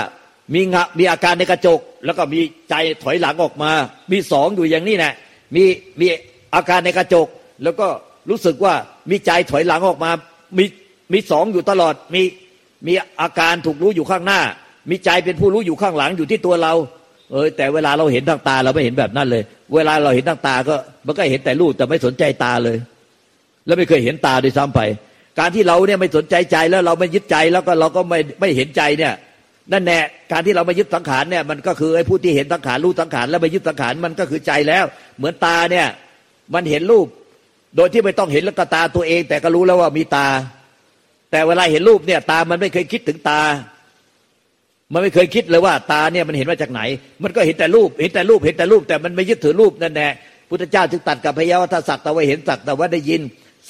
[0.54, 3.70] มีงะมีอาการในกระจก แล้วก็มีใจถอยหลังออกมา
[4.12, 5.12] มีสองอยู่อย่างนี้นะ
[5.54, 5.64] มี
[6.00, 6.06] มี
[6.54, 7.26] อาการในกระจก
[7.62, 7.87] แล้วก็
[8.30, 8.74] รู้สึกว่า
[9.11, 10.11] มีใจถอยหลังออกมา
[10.58, 10.64] มี
[11.12, 12.22] มีสองอยู่ตลอด มี
[12.87, 14.40] มีอาการถูกรู้อยู่ข้างหน้า
[14.90, 16.72] มีใจเป็นผู้รู้อยู่ข้างหลังอยู่ที่ตัวเรา
[17.32, 19.42] เออแต่เวลาเราเห็นทางตาเราไม่เห็นแบบนั้นเลย
[19.74, 20.74] เวลาเราเห็นทางตาก็
[21.06, 22.76] มันก็เห็นแต่รูปแต่ไม่สนใจตาเลย
[23.66, 24.80] แล้วไม่เคยเห็นตาด้วยซ้ำไป
[25.38, 29.12] การที่เราเนี่ยไม่สนใจใจแล้วเราไม่ยึดใจแล้วก็เราก็ไม่ไม่เห็นใจเนี่ย
[29.72, 29.98] นั่นแน่
[30.33, 34.85] การที่เราไม่ยึดสังขารเนี่ยมันก็คือไอ้ผู้ที่เห็นสังขารรู้สังขารแล้วไม่ยึดสังขารมันก็คือใจแล้ว
[35.18, 35.87] เหมือนตาเนี่ย
[36.54, 37.07] มันเห็นรูป
[37.76, 40.28] โดยที่ไม่ต้องเห็นแล้วก็ตาตัวเอง แต่ก็รู้แล้วว่ามีตา
[41.31, 43.42] แต่เวลาเห็นรูปเนี่ยตามันไม่เคยคิดถึงตา
[44.92, 46.81] มันไม่เคยคิดเลยว่าตาเนี่ยมันเห็นมาจากไหน
[47.22, 50.09] มันก็เห็นแต่รูป เห็นแต่รูปเห็นแต่รูป แต่มันไม่ยึดถือรูปนั่นแน่
[50.48, 53.20] พุทธเจ้าจึงตัดกับพยาวัฏสักแต่ว่าเห็นสักแต่ว่าได้ยิน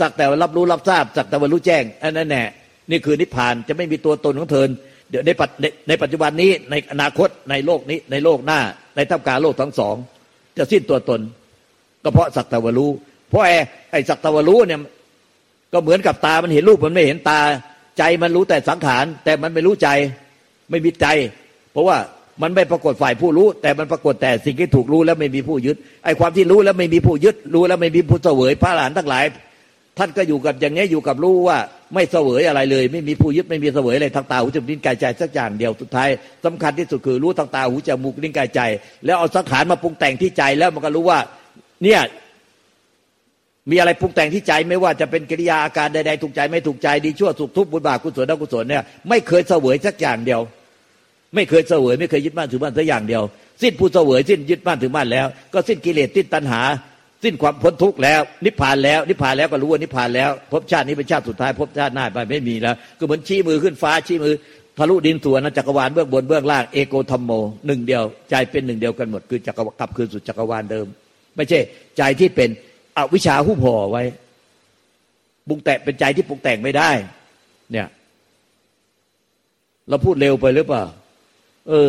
[0.01, 2.43] สักแต่ว่ารับรู้รับทราบสักแต่ว่ารู้แจ้งอันนั้นแน่
[2.91, 4.69] นี่คือนิพพานจะไม่มีตัวตนของเธอ
[5.11, 5.51] เดี๋ยวในปัจ
[5.89, 8.61] ในปัจจุบันนี้ในอนาคตในโลกนี้ในโลกหน้า
[8.97, 9.95] ในท่ามกลางโลกทั้งสอง
[10.57, 11.21] จะสิ้นตัวตน
[12.03, 12.91] ก็เพราะสักตะวรู้
[13.29, 13.57] เพราะไอ้
[13.91, 14.81] ไอ้สักตะวรู้เนี่ย
[15.73, 17.41] ก็เหมือนกับตามันเห็นรูปมันไม่เห็นตา
[17.99, 19.89] ใจมันรู้แต่สังขาร แต่มันไม่รู้ใจ
[20.71, 21.07] ไม่มีใจ
[21.73, 21.97] เพราะว่า
[22.43, 29.25] มันไม่ปรากฏฝ่ายผู้รู้ แต่มันปรากฏแต่สิ่งที่ถูกรู้แล้วไม่มีผู้ยึดไอ้ความที่รู้แล้วไม่มีผู้ยึด รู้แล้วไม่มีผู้เสวยพระหลานทั้งหลาย
[29.99, 31.59] ท่านก็อยู่กับอย่างนี้อยู่กับรู้ว่า
[31.95, 36.09] ไม่เสวยอะไรเลย ไม่มีผู้ยึดไม่มีเสวยอะไรทางตาหูจมูกลิ้นกายใจสักอย่างเดียวสุดท้าย
[36.45, 38.61] สำคัญที่สุดคือรู้ทางตาหูจมูกลิ้นกายใจ
[39.05, 41.19] แล้วเอาสังขารมาปรุงแต่งที่ใจแล้วมันก็รู้ว่า
[41.85, 42.01] เนี่ย
[43.71, 50.41] มีอะไรปรุงแต่งที่ใจไม่ว่าจะเป็นกิริยาอาการใดๆถูกใจไม่ถูกใจดีชั่วสุขทุกข์บุญบาปกุศลอกุศลเนี่ยไม่เคยเสวยสักอย่างเดียว
[51.35, 53.23] ไม่เคยเสวย ไม่เคยยึดมั่นถือมั่นสักอย่างเดียว
[53.63, 56.61] สิ้นผู้เสวยสิ้นยึดมั่นถือมั่นแล้ว ก็สิ้นกิเลสสิ้นตัณหา
[57.25, 64.35] สิ้นความพ้นทุกข์แล้ว นิพพานแล้วนิพพานแล้วก็รู้ว่านิพพานแล้วพบชาตินี้เป็นชาติสุดท้ายพบชาติหน้าไปไม่มีแล้ว ก็เหมือนชี้มือขึ้นฟ้าชี้มือ
[64.79, 67.31] ทะลุดินส่วนจักรวาลเบื้องบนเบื้องล่างเอโกธรรมโม
[67.67, 70.87] หนึ่งเดียว ใจเป็นหนึ่งเดียวกันหมดคือจักรกลับคืนสู่จักรวาลเดิม
[71.37, 71.59] ไม่ใช่
[71.99, 72.49] ใจที่เป็น
[72.97, 74.03] อวิชชาหุ้มห่อไว้
[75.49, 76.91] ปรุงแต่งเป็นใจที่ปรุงแต่งไม่ได้
[77.73, 77.89] เนี่ย
[79.89, 80.85] เราพูดเร็วไปหรือเปล่า
[81.69, 81.89] เออ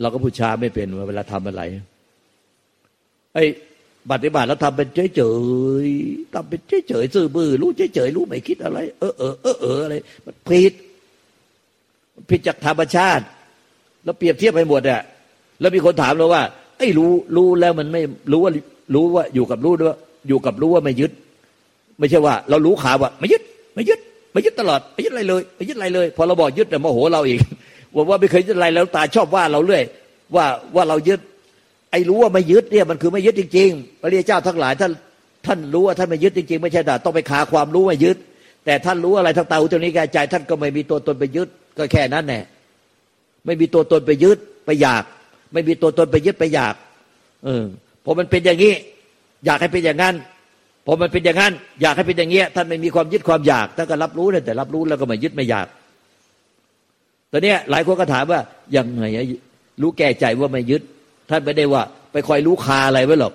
[0.00, 1.62] เราก็พูดช้าไม่เป็นเวลาทำอะไร
[3.34, 3.44] ไอ้
[4.10, 5.22] ปฏิบัติแล้วทำเป็นเฉยเฉ
[5.86, 5.88] ย
[6.34, 9.94] ทำเป็นเฉยเฉยซื่อบื้อรู้เฉยเฉยรู้ไม่คิดอะไร เออเออเออเอออะไร
[10.26, 10.72] มันผิด
[12.30, 13.24] ผิดจากธรรมชาติ
[14.04, 15.02] แล้วเปรียบเทียบไปหมดอะ
[15.60, 16.42] แล้วมีคนถามเราว่า
[16.78, 18.52] ไอ้รู้รู้แล้วมันไม่รู้ว่า
[18.94, 19.96] รู้ว่าอยู่กับรู้ด้วย
[20.28, 21.12] อยู่กับรู้ว่าไม่ยึด
[21.98, 23.42] ไม่ใช่ว่า เรารู้ขาวว่าไม่ยึด
[23.74, 24.00] ไม่ยึด
[24.32, 27.38] ไม่ยึดตลอดไม่ยึดอะไรเลยไม่ยึดอะไรเลย พอเราบอกยึดแต่โมโหเราอีก
[27.94, 29.82] ว่าว่าไม่เคยยึดอะไรแล้วตาชอบว่าเราเรื่อย
[30.34, 31.20] ว่าว่าเรายึด
[31.90, 34.92] ไอ้รู้ว่าไม่ยึดเนี่ยมันคือไม่ยึดจริงๆพระเรียเจ้าทั้งหลายท่าน
[35.46, 38.16] ท่านรู้ว่าท่านไม่ยึดจริงๆ ไม่ใช่แต่ต้องไปคาความรู้ไม่ยึด
[38.64, 42.44] แต่ท่านรู้อะไรทั้งตาหูจมูกกายใจ ท่านก็ไม่มีตัวตนไปยึด ก็แค่นั้นแหละ
[43.46, 45.04] ไม่มีตัวตนไปยึดไปอยาก
[45.52, 46.74] ไม่มีตัวตนไปยึดไปอยาก
[47.44, 47.64] เออ
[48.04, 48.74] พอมันเป็นอย่างนี้
[49.44, 50.14] อยากให้เป็นอย่างนั้น
[50.86, 55.66] พอมันเป็นอย่างนั้น อยากให้เป็นอย่างเงี้ยท่านไม่มีความยึดความอยากท่านก็รับรู้แต่รับรู้แล้วก็ไม่ยึดไม่อยาก
[57.32, 58.40] ตอนนี้หลายคนก็ถามว่า
[58.76, 59.04] ยังไง
[59.82, 60.82] รู้แก่ใจว่าไม่ยึด
[61.30, 63.32] ท่านไม่ได้ว่า ไปคอยรู้คาอะไรไว้หรอก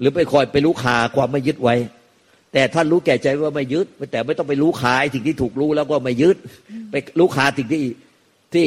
[0.00, 1.74] หรือไปคอยไปรู้คาความไม่ยึดไว้
[2.52, 6.36] แต่ท่านรู้แก่ใจว่าไม่ยึด แต่ไม่ต้องไปรู้คาไอ้สิ่งที่ถูกรู้แล้วก็ไม่ยึด
[6.90, 7.82] ไปรู้คาสิ่งที่
[8.54, 8.64] ที่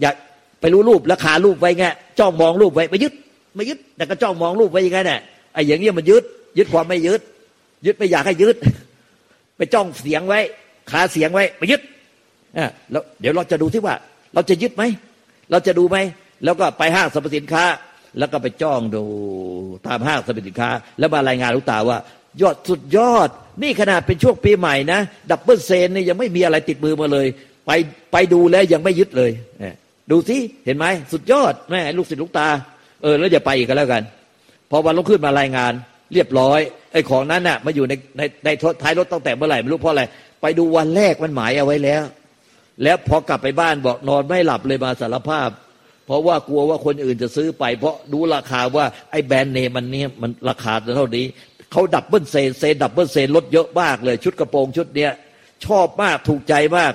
[0.00, 0.14] อยาก
[0.60, 1.86] ไปรู้รูปแล้วคารูปไว้ไง
[2.18, 3.12] จ้องมองรูปไว้ไม่ยึด
[3.56, 5.20] ไม่ยึด แต่ก็จ้องมองรูปไว้ยังไงเนี่ย
[5.52, 6.22] ไอ้อย่างเงี้ยมันยึด
[6.58, 7.20] ยึดความไม่ยึด
[7.86, 8.56] ยึดไม่อยากให้ยึด
[9.56, 10.40] ไปจ้องเสียงไว้
[10.90, 11.80] ขาเสียงไว้ไปยึด
[12.56, 13.94] อ่าแล้วเดี๋ยวเราจะดูที่ว่า
[14.34, 14.82] เราจะยึดไหม
[15.50, 15.96] เราจะดูไหม
[16.44, 17.64] แล้วก็ไปห้างสรรพสินค้า
[18.18, 19.04] แล้วก็ไปจ้องดู
[19.86, 21.98] ตามห้างสรรพสินค้า แล้วมารายงานลูกตาว่า
[22.42, 23.28] ยอดสุดยอด
[23.62, 27.26] นี่ขนาดเป็นช่วงปีใหม่นะ double sale นี่ยังไม่มีอะไรติดมือมาเลย
[27.66, 27.70] ไป
[28.12, 29.30] ไปดูแล้วยังไม่ยึดเลย
[30.10, 32.48] ดูสิเห็นไหมสุดยอดแม่ลูกศิษย์ลูกตา
[33.02, 34.02] เออ แล้วอย่าไปอีกก็แล้วกัน
[34.70, 35.72] พอวันลงขึ้นมารายงาน
[36.12, 36.60] เรียบร้อย
[36.92, 38.48] ไอ้ของนั้นน่ะมาอยู่ในในใน
[38.82, 40.02] ท้ายรถตั้งแต่เมื่อไหร่ไม่รู้เพราะอะไร
[40.42, 42.02] ไปดูวันแรกมันหมายเอาไว้แล้ว
[42.82, 45.48] แล้วพอกลับไปบ้านบอกนอนไม่หลับเลยมาสารภาพ
[46.06, 51.26] เพราะว่ากลัวว่าคนอื่นจะซื้อไป เพราะดูราคาว่าไอ้แบรนด์เนมมันเนี่ยมันราคาเท่านี้
[51.72, 55.12] เขา double sale sale double sale ลดเยอะมากเลยชุดกระโปรงชุดเนี้ย
[55.66, 56.92] ชอบมากถูกใจมาก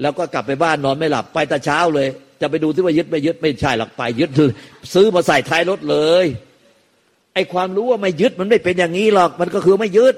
[0.00, 2.08] แล้วก็กลับไปบ้านนอนไม่หลับไปแต่เช้าเลย
[2.40, 4.30] จะไปดูที่ว่ายึดไม่ยึดไม่ใช่หลักไปยึด
[4.94, 6.26] ซื้อมาใส่ท้ายรถเลย
[7.34, 10.14] ไอ้ความรู้ว่าไม่ยึดมันไม่เป็นอย่างนี้หรอกมันก็คือไม่ยึด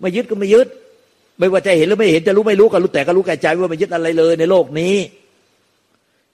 [0.00, 0.68] ไม่ยึดก็ไม่ยึด
[1.38, 4.94] ไม่ว่าจะเห็นหรือไม่เห็นจะรู้ไม่รู้ก็รู้แต่ก็รู้แก่ใจว่าไม่ยึดอะไรเลยในโลกนี้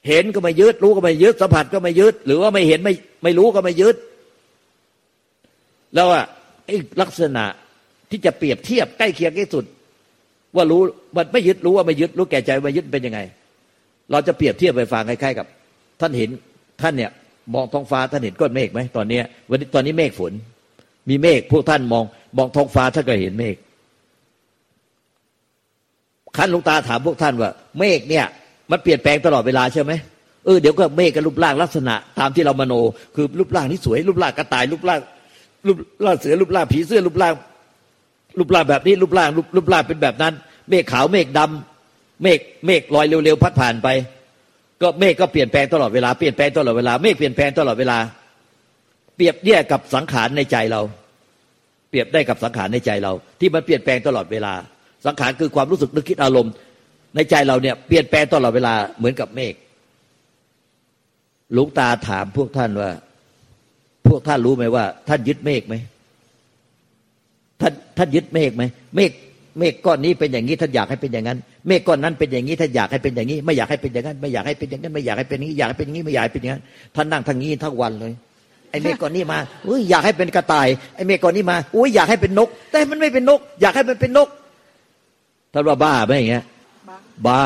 [0.07, 3.97] เห็นก็ไม่ยึด รู้ก็ไม่ยึดสัมผัสก็ไม่ยึด หรือว่าไม่เห็นไม่ไม่รู้ก็ไม่ยึด
[5.95, 6.25] แล้วอะ
[6.67, 7.45] ไอ้ลักษณะ
[8.11, 9.65] ที่จะเปรียบเทียบใกล้เคียงที่สุด
[10.57, 10.81] ว่ารู้
[11.17, 13.21] มันไม่ยึดรู้ว่าไม่ยึด รู้แก่ใจว่ยึดเป็นยังไง
[14.11, 15.47] เราจะเปรียบเทียบไปฟังคล้ายๆกับ
[16.01, 16.31] ท่านเห็น
[16.83, 17.11] ท่านเนี่ย
[17.55, 20.33] มองท้องฟ้าท่านเห็นก้อนเมฆไหมตอนนี้วันนี้ตอนนี้เมฆฝน
[21.09, 22.05] มีเมฆพวกท่านมอง
[22.37, 23.57] มองท้องฟ้าท่านก็เห็นเมฆ
[26.37, 28.27] ขั้นลุงตาถามพวกท่านว่า เมฆเนี่ย
[28.71, 29.93] มันเปลี่ยนแปลงตลอดเวลาใช่ไหม
[30.45, 32.75] เออเดี๋ยวก็เมฆกับรูปร่างลักษณะ ตามที่เรามโน
[33.15, 35.01] คือรูปร่างนี่สวย รูปร่างกระต่ายรูปร่าง
[35.67, 37.35] รูปร่างเสือรูปร่างผีเสื้อรูปร่าง
[38.39, 40.35] รูปร่างแบบนี้รูปร่างรูปร่างเป็นแบบนั้น
[40.71, 43.89] เมฆขาวเมฆดำเมฆเมฆลอยเร็วๆพัดผ่านไป
[44.83, 47.99] ก็เมฆก็เปลี่ยนแปลงตลอดเวลาเปลี่ยนแปลงตลอดเวลาเมฆเปลี่ยนแปลงตลอดเวลา
[49.17, 50.81] เปรียบเนี่ยกับสังขารในใจเรา
[51.91, 54.53] เปรียบได้กับสังขารในใจเรา ที่มันเปลี่ยนแปลงตลอดเวลา
[55.07, 56.53] สังขารคือความรู้สึกนึกคิดอารมณ์
[57.15, 59.55] ในใจเราเนี่ยเปลี่ยนแปลงตลอดเวลาเหมือนกับเมฆ
[61.57, 62.91] ลวงตาถามพวกท่านว่า
[64.09, 65.75] พวกท่านรู้ไหมว่า ท่านยึดเมฆไหม
[67.61, 68.63] ท่านท่านยึดเมฆไหม
[68.97, 69.11] เมฆ
[69.59, 76.63] เมฆก้อนนี้เป็นอย่างนี้ท่านอยากให้เป็นอย่างนั้น เมฆก้อนนั้นเป็นอย่างนี้ท่านอยากให้เป็นอย่างนี้ ไม่อยากให้เป็นอย่างนั้น ไม่อยากให้เป็นอย่างนั้น ไม่อยากให้เป็นอย่างนี้อยากให้เป็นอย่างนี้ไม่อยากให้เป็นอย่างนั้น
[76.95, 78.13] ท่านนั่งทางนี้ทั้งวันเลย
[78.71, 84.29] ไอ้เมฆก้อนนี้มาอุ้ยอยากให้เป็นกระต่ายไอ้เมฆก้อนนี้มาอุ้ยอยากให้เป็นนก แต่มันไม่เป็นนก อยากให้มันเป็นนก
[85.53, 86.45] ท่านว่าบ้าไหมอย่างเงี้ย
[87.27, 87.45] บ้า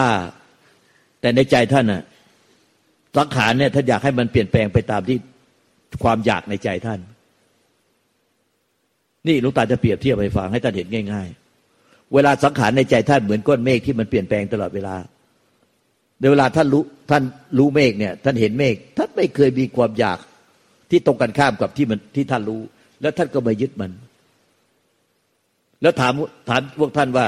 [1.20, 2.02] แต่ในใจท่านน่ะ
[3.16, 5.18] สังขารเนี่ยท่านอยากให้มันเปลี่ยนแปลงไปตามที่
[6.02, 7.00] ความอยากในใจท่าน
[9.26, 11.28] นี่ลุงตาจะเปรียบเทียบให้ฟังให้ท่านเห็นง่าย
[11.70, 14.94] ๆ เวลาสังขารในใจท่านเหมือนก้อนเมฆที่มันเปลี่ยนแปลงตลอดเวลา
[16.20, 17.22] ในเวลาท่านรู้ท่าน
[17.58, 20.18] รู้เมฆเนี่ย ท่านเห็นเมฆท่านไม่เคยมีความอยาก
[20.90, 22.60] ที่ตรงกันข้ามกับที่มันที่ท่านรู้
[23.00, 23.92] แล้วท่านก็ไม่ยึดมัน
[25.82, 26.12] แล้วถาม
[26.48, 27.26] ถามพวกท่านว่า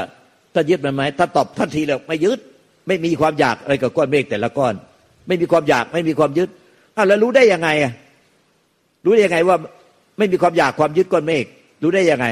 [0.55, 2.39] ท่านยึดมันไหมท่านตอบทันทีเลยไม่ยึด
[2.87, 4.75] ไม่มีความอยากอะไรกับก้อนเมฆแต่ละก้อน
[5.27, 6.49] ไม่มีความอยากไม่มีความยึด
[6.97, 7.93] อ้าวแล้วรู้ได้ยังไงอะ
[9.05, 9.57] รู้ได้ยังไงว่า
[10.19, 11.45] ไม่มีความอยากความยึดก้อนเมฆ
[11.83, 12.27] รู้ได้ยังไง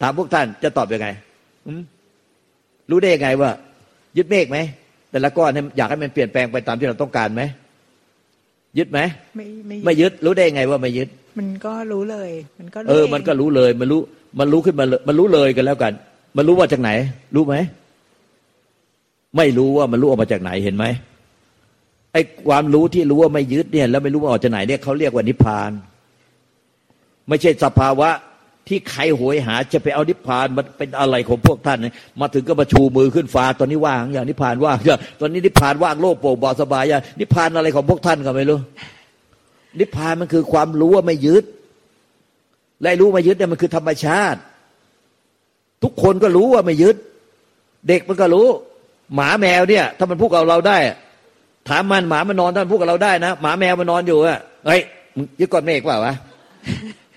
[0.00, 1.08] ถามพวกท่านจะตอบยังไง
[2.90, 3.50] รู้ได้ยังไงว่า
[4.16, 4.58] ยึดเมฆไหม
[5.10, 7.42] แต่ละก้อนอยากให้มันเปลี่ยนแปลงไปตามที่เราต้องการไหม
[8.78, 8.98] ยึดไหม
[9.36, 9.46] ไม่
[9.84, 11.08] ไม่ยึดรู้ได้ยังไงว่าไม่ยึด
[11.38, 14.00] มันก็รู้เลย มันก็เออ มันก็รู้เลย มันรู้
[14.38, 15.92] มันรู้ขึ้นมามันรู้เลยกันแล้วกัน
[16.36, 16.90] มันรู้ว่าจากไหน
[17.34, 17.54] รู้ไหม
[19.36, 20.84] ไม่รู้ว่ามันรู้ออกมาจากไหนเห็นไหม
[22.12, 25.70] ไอ้ความรู้ที่รู้ว่าไม่ยึดเนี่ย แล้วไม่รู้ว่าออกจากไหนเนี่ยเขาเรียกว่านิพพาน
[27.28, 28.08] ไม่ใช่สภาวะ
[28.68, 31.78] ที่ใครโหยหา จะไปเอานิพพานมันเป็นอะไรของพวกท่าน
[32.20, 34.76] มาถึงก็มาชูมือขึ้นฟ้าตอนนี้ว่างอย่างนิพพานว่าง
[35.20, 38.58] ตอนนี้นิพพานว่างโลกโปร่งเบาสบายอย่างนิพพานอะไรของพวกท่านก็ไม่รู้
[39.78, 41.44] นิพพานมันคือความรู้ว่าไม่ยึด
[42.82, 44.40] และรู้ไม่ยึดเนี่ยมันคือธรรมชาติ
[45.82, 46.96] ทุกคนก็รู้ว่าไม่ยึด
[47.88, 48.46] เด็กมันก็รู้
[49.14, 50.78] หมาแมวเนี่ย ถ้ามันพูดกับเราได้
[51.68, 54.80] ถามมันหมามันนอนท่ามันพูดกับเราได้นะหมาแมวมันนอนอยู่อะเฮ้ย
[55.40, 56.14] ยึดก้อนเมฆเปล่าวะ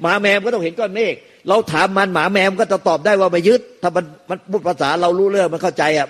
[0.01, 1.13] หมาแมวก็ต้องเห็นก้อนเมฆ
[1.49, 6.07] เราถามมันหมาแมวมันก็จะตอบได้ว่าไม่ยึด ถ้ามันมันพูดภาษาเรารู้เรื่องมันเข้าใจอะ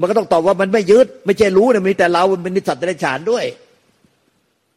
[0.00, 3.44] มันก็ต้องตอบว่ามันไม่ยึด ไม่ใช่รู้นะมีแต่เรามันเป็นนิสัตว์เดรัจฉานด้วย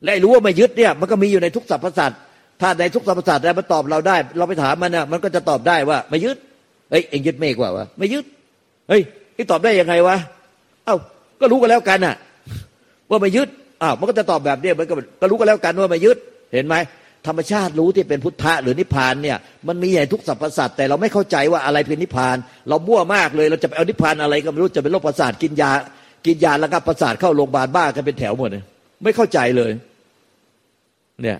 [0.04, 2.20] และรู้ว่าไม่ยึดเนี่ย มันก็มีอยู่ในทุกสรรพสัตว์
[2.62, 6.38] ถ้าในทุกสรรพสัตว์แล้วมันตอบเราได้ เราไปถามมันน่ะมันก็จะตอบได้ว่าไม่ยึด
[6.94, 8.26] เฮ้ยเอ็งยึดเมฆว่าวะไม่ยึด
[8.90, 9.02] เฮ้ย
[9.36, 10.18] ไอ้ตอบได้ยังไงวะ
[10.86, 10.96] เอ้า
[11.42, 12.16] ก็รู้กันแล้วกันน่ะ
[13.10, 13.48] ว่าไม่ยึด
[13.82, 16.18] อ้าวมันก็จะตอบแบบเนี้ยมันก็ก็รู้กันแล้วกันว่าไม่ยึด
[16.54, 16.76] เห็นไหม
[17.28, 22.38] ธรรมชาติรู้ที่เป็นพุทธะหรือนิพพานเนี่ยมันมีอย่างทุกสรรพสัตว์แต่เราไม่เข้าใจว่าอะไรเป็นนิพพาน
[22.70, 25.72] เราบ้วมากเลยเราจะไปเอานิพพานอะไรก็ไม่รู้จะเป็นโรคประสาทกินยา
[26.26, 28.64] กินยาแล้วก็ประสาทเข้าโรงพยาบาลบ้ากันเป็นแถวหมดเลย
[29.04, 29.72] ไม่เข้าใจเลย
[31.22, 31.40] เนี่ย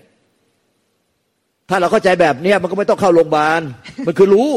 [1.68, 3.60] ถ้าเราเข้าใจแบบเนี้ยมันก็ไม่ต้องเข้าโรงพยาบาล
[4.06, 4.50] มันคือรู้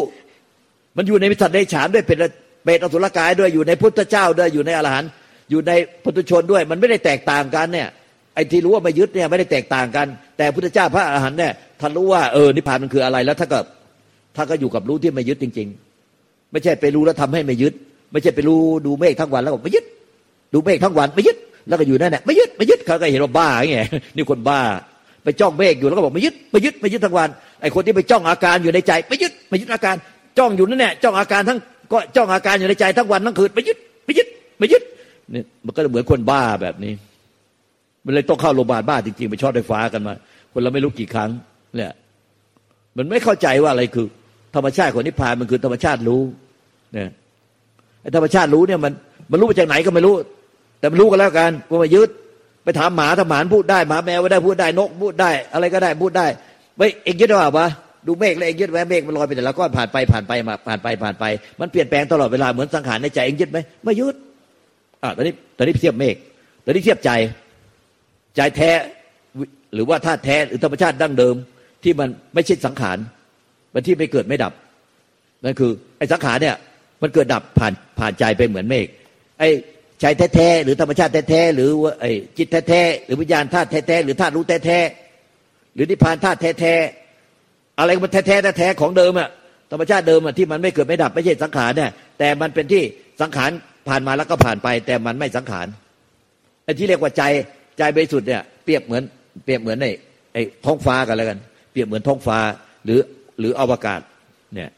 [0.98, 2.18] มันอยู่ในสัตว์ในฉานด้วยเป็น
[2.66, 5.10] เป็นอสุรกายด้วยอยู่ในพุทธเจ้าด้วยอยู่ในอรหันต์
[5.50, 5.72] อยู่ใน
[6.04, 7.88] พุทุชนด้วย มันไม่ได้แตกต่างกันเนี่ย
[8.36, 10.08] ไอ้ที่รู้ว่าไม่ยึดเนี่ยไม่ได้แตกต่างกัน
[10.38, 13.60] แต่พุทธเจ้าพระอรหันต์เนี่ยท่านรู้ว่าเออนิพพานมันคืออะไรแล้วถ้าก็
[14.36, 15.68] ถ้าก็อยู่กับรู้ที่ไม่ยึดจริง
[16.10, 17.74] ๆ ไม่ใช่ไปรู้แล้วทำให้ไม่ยึด
[18.12, 19.86] ไม่ใช่ไปรู้ดูเมฆทั้งวันแล้วก็ไม่ยึด
[20.54, 23.80] ดูเมฆทั้งวันไม่ยึดแล้วก็อยู่นั่นแหละไม่ยึดไม่ยึดเขาก็เห็นว่าบ้าไง
[24.16, 24.60] นี่คนบ้า
[25.24, 27.30] ไปจ้องเมฆอยู่แล้วก็บอกไม่ยึดไม่ยึดไม่ยึดทั้งวัน
[27.62, 29.96] ไอ้คนที่ไปจ้องอาการอยู่ในใจไม่ยึดไม่ยึดอาการ
[30.38, 31.60] จ้องอยู่นั่นแหละจ้องอาการทั้ง
[31.92, 34.28] ก็จ้องอาการอยู่ในใจทั้งวันทั้งคืนไม่ยึดไม่ยึด
[34.60, 34.84] ไม่ยึด
[35.32, 36.94] เนี่ยมันก็เหมือนคนบ้าแบบนี้
[38.06, 40.14] มันเลยต้องเข้าโรงพยาบาลบ้าจริงๆไปช็อตไฟฟ้ากันมา
[40.52, 41.30] คนเราไม่รู้กี่ครั้ง
[41.76, 41.92] เนี่ย
[42.98, 44.08] มันไม่เข้าใจว่าอะไรคือ
[44.56, 46.22] ธรรมชาติของนิพพานมันคือธรรมชาติรู้
[46.94, 47.10] เนี่ย
[48.16, 48.94] ธรรมชาติรู้เนี่ยมัน
[49.32, 50.16] มันรู้มาจากไหนก็ไม่รู้
[50.80, 52.10] แต่มันรู้กันแล้วกันว่ามายึด
[52.64, 56.28] ไปถามหมาถ้าหมาพูดได้หมาแมวได้พูดได้นกพูดได้ อะไรก็ได้พูดได้
[56.78, 57.68] ไม่เองยึดว่าปะ
[58.08, 61.26] ดูเมฆแล้วเองยึดไว้เมฆมันลอยไปแต่ละก้อนผ่านไปผ่านไปมาผ่านไปผ่านไป
[61.60, 64.16] มันเปลี่ยนแปลงตลอดเวลาเหมือนสังขารในใจเองยึดไหมไม่ยึด
[65.04, 66.16] อะตอนนี้ตอนนี้เทียบเมฆ
[66.64, 67.12] ตอนนี้เทียบใจ
[68.36, 68.72] ใจแท้
[69.74, 71.36] หรือว่าธาตุแท้หรือธรรมชาติดั้งเดิม
[71.84, 72.98] ที่มันไม่ใช่สังขาร
[73.74, 74.54] มันที่ไม่เกิดไม่ดับ
[75.44, 76.56] นั่นคือไอ้สังขารเนี่ย
[77.02, 78.88] มันเกิดดับผ่านผ่านใจไปเหมือนเมฆ
[79.40, 79.50] ไอ้
[80.02, 87.07] ใจแท้ๆหรือธรรมชาติแท้ๆหรือว่าไอ้จิตแท้ๆหรือวิญญาณธาตุแท้ๆหรือธาตุรู้แท้ๆหรือนิพพานธาตุแท้ๆ
[87.80, 89.30] อะไรมันแท้ๆแท้ของเดิมอะ
[89.72, 92.84] ธรรมชาติเดิมอะที่มันไม่เกิดไม่ดับไม่ใช่สังขารเนี่ยแต่มันเป็นที่
[93.22, 93.52] สังขาร
[93.88, 95.68] ผ่านมาแล้วก็ผ่านไป แต่มันไม่สังขาร
[96.64, 97.24] ไอ้ที่เรียกว่าใจ
[97.78, 99.04] ใจบริสุทธิ์เนี่ยเปรียบเหมือน
[99.44, 99.86] เปรียบเหมือนใน
[100.34, 101.40] ไอ้ท้องฟ้ากันแล้วกัน
[101.72, 102.38] เปรียบเหมือนท้องฟ้า
[102.86, 103.00] หรือ
[103.40, 104.02] หรืออวกาศ
[104.54, 104.70] เนี่ย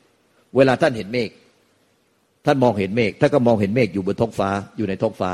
[0.55, 1.29] เวลาท่านเห็นเมฆ
[2.45, 5.31] ท่านมองเห็นเมฆท่านก็มองเห็นเมฆอยู่บนท้องฟ้าอยู่ในท้องฟ้า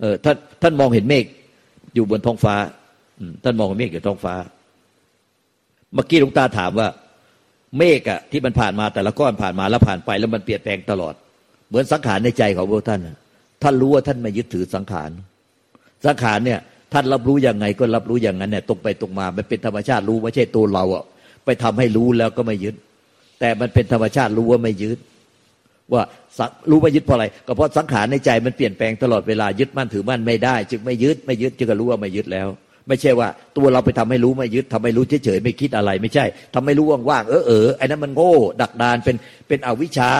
[0.00, 1.24] เออท่านท่านมองเห็นเมฆ
[1.94, 2.54] อยู่บนท้องฟ้า
[3.44, 4.34] ท่านมองเห็นเมฆอยู่ท้องฟ้า
[5.94, 6.88] เมื่อกี้หลุงตาถามว่า
[7.78, 11.14] เมฆอะที่มันผ่านมาแต่ละก้อนผ่านมาแล้วผ่านไปแล้วมันเปลี่ยนแปลงตลอด
[11.68, 13.00] เหมือนสังขารในใจของพวกท่าน
[13.62, 15.10] ท่านรู้ว่าท่านไม่ยึดถือสังขาร
[16.06, 16.60] สังขารเนี่ย
[16.92, 21.04] ท่านรับรู้ยังไงก็รับรู้อย่างนั้นเนี่ยตรงไปตรงมา มันเป็นธรรมชาติรู้ไม่ใช่ตัวเราอะ
[21.44, 22.74] ไปทำให้รู้แล้วก็ไม่ยึด
[23.40, 24.98] แต่มันเป็นธรรมชาติรู้ว่าไม่ยึด
[25.92, 26.02] ว่า
[26.70, 32.48] รู้ไม่ยึดเพราะอะไรก็เพราะสังขารในใจมันเปลี่ยนแปลงตลอดเวลายึดมั่นถือมั่นไม่ได้ จึงไม่ยึดไม่ยึดจึงก็รู้ว่าไม่ยึดแล้ว
[32.88, 36.24] ไม่ใช่ว่า ตัวเราไปทำให้รู้ไม่ยึดทำให้รู้เฉยๆไม่คิดอะไร ไม่ใช่
[36.54, 39.16] ทำให้รู้ว่างๆเออเออไอ้นั้นมันโง่ ดักดานเป็น
[39.48, 40.12] เป็นอวิชชา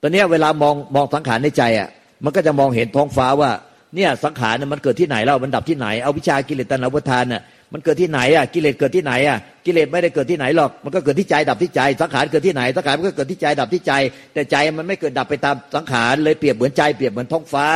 [0.00, 1.88] ตอนนี้เวลามองมองสังขารในใจอะ
[2.24, 3.50] มันก็จะมองเห็นท้องฟ้าว่า
[3.94, 13.92] เนี่ยสังขารมันเกิดที่ไหนแล้วมันดับที่ไหนเอาวิชากิเลสตัณหาอุทานน่ะมันเกิดที่ไหนอะกิเลสเกิดที่ไหนอะกิเลสไม่ได้เกิดที่ไหนหรอก มันก็เกิดที่ใจดับที่ใจ สังขารเกิดที่ไหนสังขารมันก็เกิดที่ใจดับที่ใจ
[14.34, 17.66] แต่ใจมันไม่เกิดดับไปตามสังขารเลยเปรียบเหมือนใจเปรียบเหมือนท้องฟ้า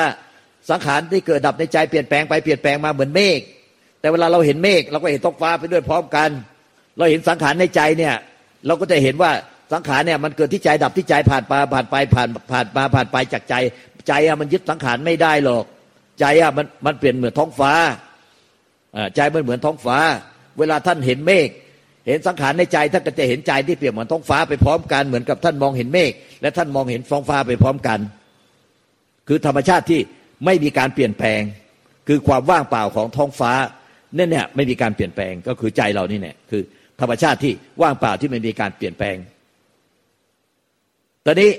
[0.70, 3.40] สังขารที่เกิดดับในใจเปลี่ยนแปลงไปเปลี่ยนแปลงมาเหมือนเมฆ
[4.00, 6.30] แต่เวลาเราเห็นเมฆเราก็เห็นท้องฟ้าไปด้วยพร้อมกัน
[6.96, 8.14] เราเห็นสังขารในใจเนี่ย
[8.66, 9.30] เราก็จะเห็นว่า
[9.72, 13.54] สังขารเนี่ยมันเกิดที่ใจดับที่ใจผ่านไปผ่านไปผ่านผ่านมาผ่านไปจากใจ
[14.08, 15.64] ใจอะมันยึดสังขารไม่ได้หรอก
[16.20, 17.72] ใจอะมันมันเปลี่ยนเหมือนท้องฟ้า
[19.16, 19.98] ใจมันเหมือนท้องฟ้า
[20.58, 21.48] เวลาท่านเห็นเมฆ
[22.06, 27.98] เห็นสังขารในใจท่านก็จะเห็นใจที่เปลี่ยนเหมือนท้องฟ้าไปพร้อมกันเหมือนกับท่านมองเห็นเมฆและท่านมองเห็นท้องฟ้าไปพร้อมกัน
[29.28, 30.00] คือธรรมชาติที่
[30.44, 31.40] ไม่มีการเปลี่ยนแปลง
[32.08, 33.52] คือความว่างเปล่าของท้องฟ้า
[34.16, 36.62] เนั่นเนี่ยไม่มีการเปลี่ยนแปลงก็คือใจเรานี่เนี่ยคือ
[37.00, 39.16] ธรรมชาติที่ว่างเปล่าที่ไม่มีการเปลี่ยนแปลง
[41.26, 41.50] ตอนนี้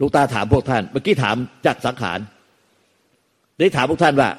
[0.00, 2.18] ลูกตาถามพวกท่าน เมื่อกี้ถามจากสังขาร
[3.58, 4.30] ได้ถามพวกท่านว่า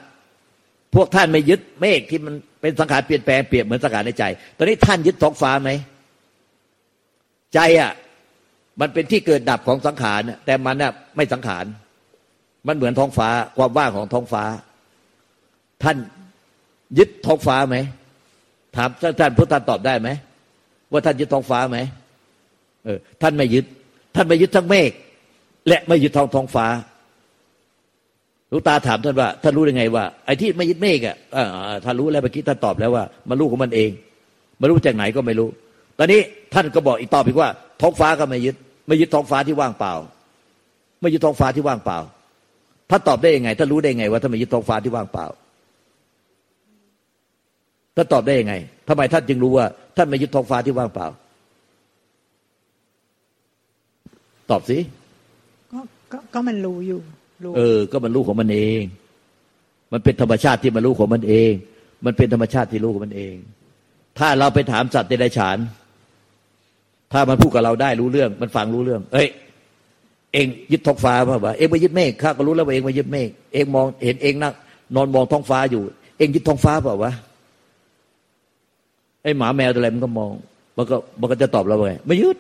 [0.96, 4.24] พวกท่านไม่ยึดเมฆที่มันเป็นสังขารเปลี่ยนแปลงเปรียบเหมือนสังขารในใจ
[4.58, 5.72] ตอนนี้ท่านยึดท้องฟ้าไหม
[7.54, 7.92] ใจอะ
[8.82, 11.66] มันเป็นที่เกิดดับของสังขารแต่มันน่ะไม่สังขาร
[12.68, 14.44] มันเหมือนท้องฟ้าความว่างของท้องฟ้า
[15.84, 15.98] ท่าน
[16.98, 17.78] ยึดท้องฟ้าไหม
[18.76, 20.10] ถามท่านพุทธานตอบได้ไหม
[20.92, 21.78] ว่าท่านยึดท้องฟ้าไหม
[22.86, 23.66] เออท่านไม่ยึด
[24.16, 24.92] ท่านไม่ยึดทั้งเมฆ
[25.68, 26.68] และไม่ยึดท้องท้องฟ้า
[28.52, 31.16] ลูกตาถามท่านว่าท่านรู้ยังไงว่าไอ้ที่ไม่ยึดเมฆอะ
[31.86, 33.92] ท่านรู้แล้วเมื่อกี้ท่านตอบแล้วว่ามันรู้ของมันเอง
[34.60, 35.50] มันรู้จากไหนก็ไม่รู้
[35.98, 36.20] ตอนนี้
[36.54, 37.50] ท่านก็บอกอีกตอบอีกว่า
[37.82, 38.56] ท้องฟ้าก็ไม่ยึด
[38.88, 39.94] ไม่ยึดท้องฟ้าที่ว่างเปล่า
[41.02, 41.98] ไม่ยึดท้องฟ้าที่ว่างเปล่า
[42.90, 45.28] ท่านตอบได้ยังไงท่านรู้ได้ยังไง ว่าท่านไม่ยึดท้องฟ้าที่ว่างเปล่า
[47.96, 48.54] ท่านตอบได้ยังไง
[48.88, 49.66] ทำไมท่านจึงรู้ว่า
[49.98, 51.08] ท่านไม่ยึดท้องฟ้าที่ว่างเปล่า
[54.50, 54.78] ตอบสิ
[55.72, 55.80] ก็
[56.12, 57.00] ก็ก็มันรู้อยู่
[57.58, 58.82] เออ ก็มันรู้ของมันเอง
[59.94, 61.52] มันเป็นธรรมชาติที่มันรู้ของมันเอง
[62.06, 63.36] มันเป็นธรรมชาติที่รู้ของมันเอง
[64.20, 65.58] ถ้าเราไปถามสัตว์เดรัจฉาน
[67.14, 74.54] ถ้ามันพูดกับเราได้รู้เรื่อง มันฟังรู้เรื่อง เอ้ยเองยึดท้องฟ้าป่าวะเองไปยึดเมฆข้าก็รู้แล้วว่าเองไปยึดเมฆเองมองเห็นเองนั่ง
[74.96, 75.84] นอนมองท้องฟ้าอยู่
[76.18, 77.14] เองยึดท้องฟ้าเปล่าวะ
[79.24, 80.32] ไอ้หมาแมวอะไรมันก็มอง
[80.78, 82.38] มันก็มันก็จะตอบเราไงไม่ยึด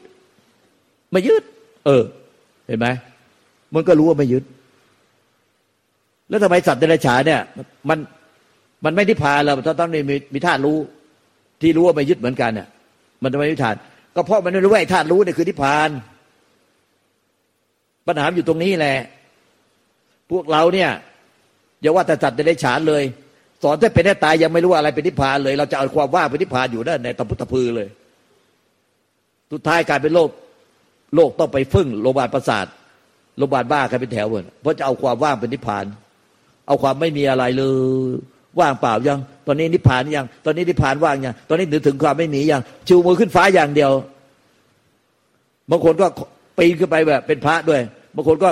[1.12, 1.44] ไม่ยึด
[1.86, 2.04] เออ
[2.68, 2.88] เห็นไหม
[3.74, 4.44] มันก็รู้ว่าไม่ยึด
[6.30, 7.42] แล้วทำไมสัตว์เดรัจฉานเนี่ย
[7.90, 7.98] มัน
[8.86, 10.00] มันไม่นิพพานเราต้องมี
[10.34, 10.78] มีธาตุรู้
[11.62, 12.68] ที่รู้ว่าไม่ยึดเหมือนกันเนี่ย
[13.24, 13.76] มันทำไมนิพพาน
[14.16, 15.90] ก็เพราะมันไม่รู้ว่าไอ้ธาตุรู้เนี่ยคือนิพพาน
[18.08, 18.98] ปัญหาอยู่ตรงนี้แหละ
[20.32, 20.90] พวกเราเนี่ย
[21.82, 23.04] อย่าว่าแต่สัตว์เดรัจฉานเลย
[23.64, 27.88] สอนถ้าเป็นแน่ตายยังไม่รู้อะไรเป็นนิพพานเลย เราจะเอาความว่าเป็นนิพพานอยู่ได้ในตพุทธพือเลย
[29.52, 30.30] สุดท้ายกลายเป็นโลก
[31.16, 32.66] โลกต้องไปฟึ่งโรงพยาบาลประสาท
[33.38, 34.28] โรงพยาบาลบ้าใครเป็นแถว
[34.62, 35.86] เพราะจะเอาความว่างเป็นนิพพาน
[36.68, 37.64] เอาความไม่มีอะไรเล
[38.08, 38.10] ย
[38.60, 43.92] ว่างเปล่ายัง ตอนนี้นิพพานยัง ตอนนี้นิพพานว่างยัง ตอนนี้นึกถึงความไม่มียัง ชูมือขึ้นฟ้าอย่างเดียว
[45.70, 46.08] บางคนก็
[46.58, 47.82] ปีนขึ้นไปแบบเป็นพระด้วย
[48.16, 48.50] บางคนก็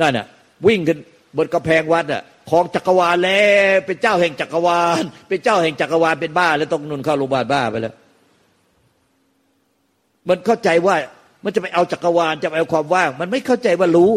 [0.00, 0.26] นั่นน่ะ
[0.66, 0.98] วิ่งขึ้น
[1.36, 7.94] บนกระแพงวัดอะของจักรวาลแล้วเป็นเจ้าแห่งจักรวาล เป็นเจ้าแห่งจักรวาลเป็นบ้า แล้วต้องนุนเข้าโรงพยาบาลบ้าไปแล้ว
[10.28, 10.94] มันเข้าใจว่า
[11.44, 14.12] มันจะไปเอาจักรวาลจะไปเอาความว่าง มันไม่เข้าใจว่ารู้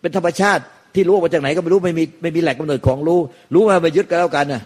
[0.00, 0.62] เป็นธรรมชาติ
[0.94, 3.18] ที่รู้มาจากไหนก็ไม่รู้ไม่มีไม่มีแหล่งกำเนิดของรู้
[3.54, 4.62] รู้ว่าไม่ยึดกันแล้วกันนะ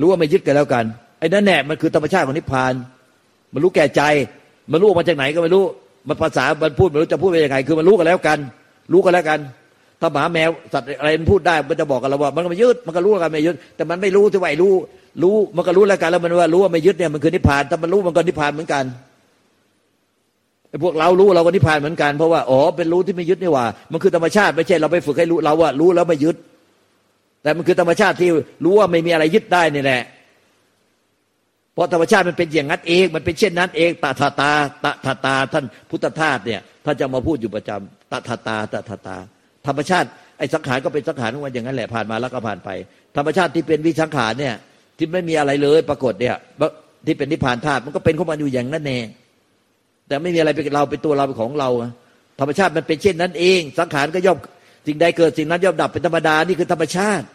[0.00, 0.84] รู้ว่าไม่ยึดกันแล้วกัน
[1.18, 2.72] ไอ้นั่นแน่มันคือธรรมชาติของนิพพาน
[3.52, 4.02] มันรู้แก่ใจ
[4.72, 5.64] มันรู้มาจากไหนก็ไม่รู้
[6.08, 8.38] มันภาษามันพูดไม่รู้จะพูดไปยังไง คือมันรู้กันแล้วกัน
[8.92, 9.38] รู้กันแล้วกัน
[10.00, 14.72] ถ้าหมาแมวสัตว์อะไรมันพูดได้ มันจะบอกกันเราว่า มันก็ไม่ยึดมันก็รู้กันไม่ยึดแต่มันไม่รู้ที่ว่ารู้
[15.22, 18.84] รู้มันก็รู้แล้วกัน แล้วมันว่ารู้ว่าไม่ยึดเนี่ยมันคือนิพพานถ้ามันรู้มันก็นิพพานเหมือนกัน
[20.84, 26.36] พวกเรารู้เราก็นิพพานเหมือนกันเพราะว่าอ๋อเป็นรู้ที่ไม่ยึดนี่ว่า มันคือธรรมชาติไม่ใช่เราไปฝึกให้รู้เราว่ารู้แล้วไม่ยึด
[27.42, 28.28] แต่มันคือธรรมชาติที่
[28.64, 30.02] รู้ว่าไม่มีอะไรยึดได้นี่แหละ
[31.76, 34.50] เพราะธรรมชาติมันเป็นอย่างนั้นเอง มันเป็นเช่นนั้นเองตาตาตา
[34.84, 39.16] ตาตาตาท่านพุทธทาสเนี่ยท่านจะมาพูดอยู่ประจำตาตาตาตาตาตา
[39.66, 42.68] ธรรมชาติไอ้สังขารก็เป็นสังขารของมันอย่างนั้นแหละผ่านมาแล้วก็ผ่านไป
[43.16, 44.54] ธรรมชาติที่เป็นวิสังขารเนี่ย
[44.98, 46.34] ที่ไม่มีอะไรเลยปรากฏเนี่ย
[47.06, 49.06] ที่เป็นนิพพานธาตุมันก็เป็นของมันอยู่อย่างนั้นเอง
[50.08, 51.68] แต่ไม่มีอะไรเป็นเราเป็นตัวเราเป็นของเรา
[52.40, 54.38] ธรรมชาติมันเป็นเช่นนั้นเอง สังขารก็ย่อม
[54.86, 57.26] สิ่งใดเกิดสิ่งนั้นย่อมดับเป็นธรรมดานี่คือธรรมชาติ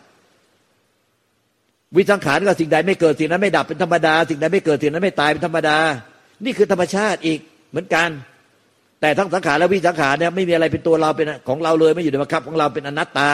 [1.98, 5.78] วิสังขารก็สิ่งใดไม่เกิดสิ่งนั้นไม่ดับเป็นธรรมดา สิ่งใดไม่เกิดสิ่งนั้นไม่ตายเป็นธรรมดา
[6.46, 7.40] นี่คือธรรมชาติอีก
[7.72, 8.10] เหมือนกัน
[9.02, 13.30] แต่ทั้งสังขารและวิสังขารเนี่ยไม่มีอะไรเป็นตัวเราเป็นของเราเลยไม่อยู่ในบังคับของเราเป็นอนัตตา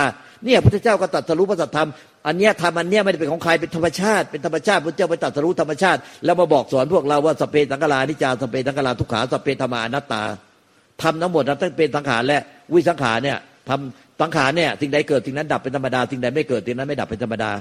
[0.46, 1.90] เนี่ยพุทธเจ้าก็ตรัสรู้พระสัทธรรม
[2.28, 10.24] อันเนี้ยธรรมอันเนี้ยไม่ได้เป็นของใครเป็นธรรมชาติ เป็นธรรมชาติพระเจ้าไปตรัสรู้ธรรมชาติ แล้วมาบอกสอนพวกเราว่าสเปสังกาลานิจาสเปสังกาลาทุกขาสเปธรรมานัตตา
[11.02, 12.40] ทำทั้งหมดนั้นต้งเป็นสังขารและ
[12.74, 13.38] วิสังขารเนี่ย
[13.70, 17.52] ทำสังขารเนี่ยสิ่งใดเกิดสิ่งนั้นดับเป็นธรรมดาสิ่งใดไม่เกิดสิ่งนั้นไม่ดับเป็นธรรมดา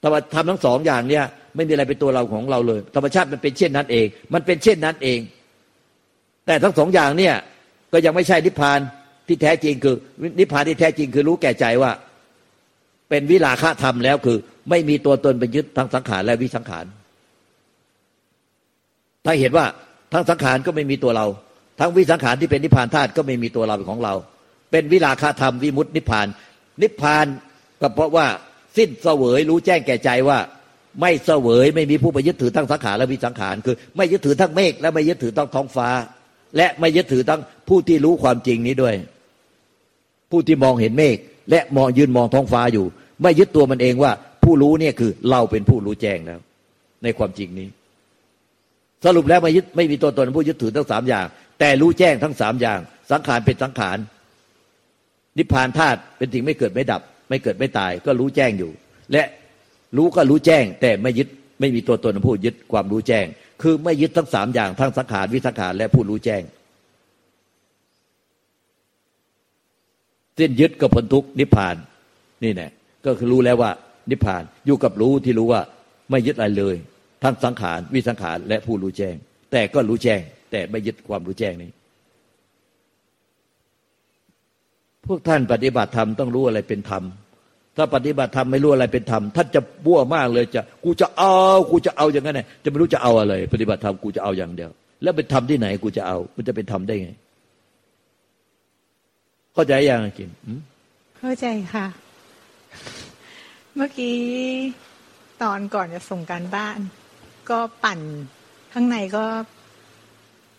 [0.00, 1.24] แต่ว่าทำทั้งสองอย่างเนี่ย
[1.56, 5.18] ไม่มีอะไรเป็นตัวเราของเราเลย ธรรมชาติมันเป็นเช่นนั้นเอง มันเป็นเช่นนั้นเอง
[6.46, 7.34] แต่ทั้งสองอย่างเนี่ย
[7.92, 8.78] ก็ยังไม่ใช่นิพพาน
[9.26, 9.96] ที่แท้จริงคือ
[10.38, 11.92] นิพพานที่แท้จริงคือรู้แก่ใจว่า
[13.08, 14.38] เป็นวิลาคะธรรมแล้วคือ
[14.70, 16.86] ไม่มีตัวตนเป็นยึดทั้งสังขารและวิสังขาร
[19.24, 19.66] ถ้าเห็นว่า
[20.12, 21.26] ทั้งสังขารก็ไม่มีตัวเรา
[21.80, 24.14] ทั้งวิสังขารที่เป็นนิพพานธาตุก็ไม่มีตัวเราเป็นของเรา
[24.70, 26.26] เป็นวิลาคะธรรมวิมุตตินิพพาน
[26.82, 27.26] นิพพาน
[27.80, 28.26] ก็เพราะว่า
[28.78, 30.38] สิ้นเสวยรู้แจ้งแก่ใจว่า
[31.00, 35.88] ไม่เสวยไม่มีผู้ไปยึดถือทั้งสังขารและวิสังขารคือ ไม่ยึดถือทั้งเมฆและไม่ยึดถือทั้งท้องฟ้า
[36.56, 38.94] และไม่ยึดถือทั้งผู้ที่รู้ความจริงนี้ด้วย
[40.30, 41.16] ผู้ที่มองเห็นเมฆ
[41.50, 42.86] และมองยืนมองท้องฟ้าอยู่
[43.22, 44.12] ไม่ยึดตัวมันเองว่า
[44.44, 46.40] ผู้รู้เนี่ยคือเราเป็นผู้รู้แจ้งแล้ว
[47.02, 47.68] ในความจริงนี้
[49.04, 51.26] สรุปแล้วไม่ยึดไม่มีตัวตนผู้ยึดถือทั้งสามอย่าง
[51.58, 52.78] แต่รู้แจ้งทั้งสามอย่าง
[53.10, 53.98] สังขารเป็นสังขาร
[55.38, 58.70] นิพพานธาตุเป็นสิ่งไม่เกิดไม่ดับ ไม่เกิดไม่ตายก็รู้แจ้งอยู่
[59.12, 59.22] และ
[59.96, 61.28] รู้ก็รู้แจ้ง แต่ไม่ยึด
[61.60, 63.26] ไม่มีตัวตนผู้ยึดความรู้แจ้ง
[63.62, 66.42] คือไม่ยึดทั้งสามอย่างทั้งสังขารวิสังขารและผู้รู้แจ้ง
[70.38, 71.76] สิ้นยึดกับพ้นทุกนิพพาน
[72.42, 72.68] นี่แน่
[73.06, 73.70] ก็คือรู้แล้วว่า
[74.10, 75.62] นิพพานอยู่กับรู้ที่รู้ว่า
[76.10, 76.76] ไม่ยึดอะไรเลย
[77.22, 79.14] ทั้งสังขารวิสังขารและผู้รู้แจ้ง
[79.52, 80.20] แต่ก็รู้แจ้ง
[80.50, 81.70] แต่ไม่ยึดความรู้แจ้งนี้
[85.08, 87.02] พวกท่านปฏิบัติธรรมต้องรู้อะไรเป็นธรรม
[87.76, 91.34] ถ้าปฏิบัติธรรมไม่รู้อะไรเป็นธรรมท่านจะบ้วมากเลยจะกูจะเอา
[91.70, 94.70] กูจะเอาอย่างนั้นไงจะไม่รู้จะเอาอะไร ปฏิบัติธรรมกูจะเอาอย่างเดียว
[95.02, 97.10] แล้วเป็นธรรมที่ไหนกูจะเอา มันจะเป็นธรรมได้ไง
[99.54, 100.30] เข้าใจยังกิน
[101.18, 101.86] เข้าใจค่ะ
[103.74, 104.16] เมื่อกี้
[105.42, 106.78] ตอนก่อนจะส่งการบ้าน
[107.50, 108.00] ก็ปั่น
[108.72, 109.24] ข้างในก็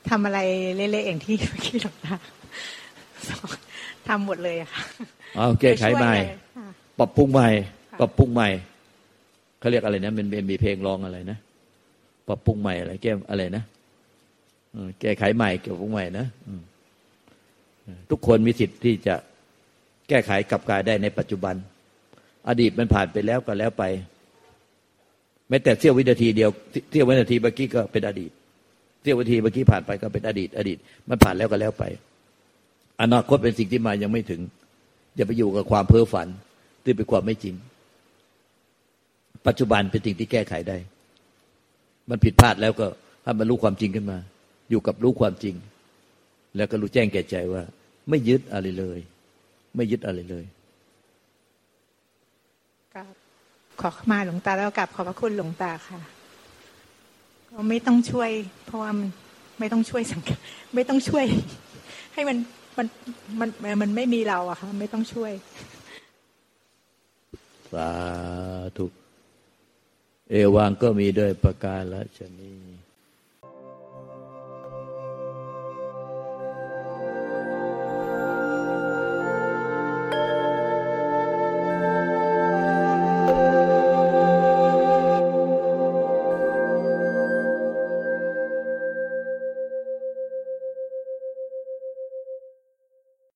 [0.09, 0.39] ทำอะไร
[0.75, 2.15] เละๆอย่างที่เมื่อกี้หลวงตา
[4.09, 4.81] ทำหมดเลยค่ะ
[5.35, 6.13] เอาแก้ไขใหม่
[6.99, 7.49] ปรับปรุงใหม่
[7.99, 8.49] ปรับปรุงใหม่
[9.59, 11.37] เขาเรียกอะไรนะมันมีเพลงร้องอะไรนะ
[12.27, 13.63] ปรับปรุงใหม่อะไรแก้อะไรนะ
[15.01, 16.25] แก้ไขใหม่เกี่ยวกับใหม่นะ
[18.09, 19.15] ทุกคนมีสิทธิ์ที่จะ
[20.09, 21.55] แก้ไขกับกายได้ในปัจจุบัน
[22.49, 23.83] อดีตมันผ่านไปแล้วก็แล้วไป
[25.49, 26.49] แม้แต่เสี้ยววินาทีเดียว
[26.91, 28.31] เสี้ยววินาทีเมื่อกี้ก็เป็นอดีต
[29.01, 30.77] เสี้ยววินาทีเมื่อกี้ผ่านไปก็เป็นอดีต อดีต
[31.09, 31.83] มันผ่านแล้วก็แล้วไป
[33.01, 34.41] อนาคตเป็นสิ่งที่มายังไม่ถึง
[35.15, 36.27] อย่าไปอยู่กับความเพ้อฝัน
[36.83, 37.55] ที่เป็นความไม่จริง
[39.47, 40.77] ปัจจุบันเป็นสิ่งที่แก้ไขได้
[42.09, 42.87] มันผิดพลาดแล้วก็
[43.23, 44.17] ให้มันรู้ความจริงขึ้นมา
[44.69, 45.55] อยู่กับรู้ความจริง
[46.55, 47.63] แล้วก็รู้แจ้งแก่ใจว่า
[48.09, 48.99] ไม่ยึดอะไรเลย
[49.75, 50.45] ไม่ยึดอะไรเลย
[52.93, 53.05] กับ
[53.81, 55.99] ขอมาหลวงตาแล้วกับขอบพระคุณหลวงตาค่ะ
[57.49, 58.29] ก็ไม่ต้องช่วย
[58.65, 59.09] เพราะว่ามัน
[59.59, 60.37] ไม่ต้องช่วยสังกัด
[60.75, 61.25] ไม่ต้องช่วย
[62.13, 62.37] ให้มัน
[62.79, 62.87] มัน
[63.39, 63.49] มัน
[63.81, 65.31] มันไม่มีเราอะค่ะไม่ต้องช่วย
[67.73, 67.89] สา
[68.77, 68.85] ธุ
[70.29, 72.68] เอวังก็มีด้วยประการละชนี้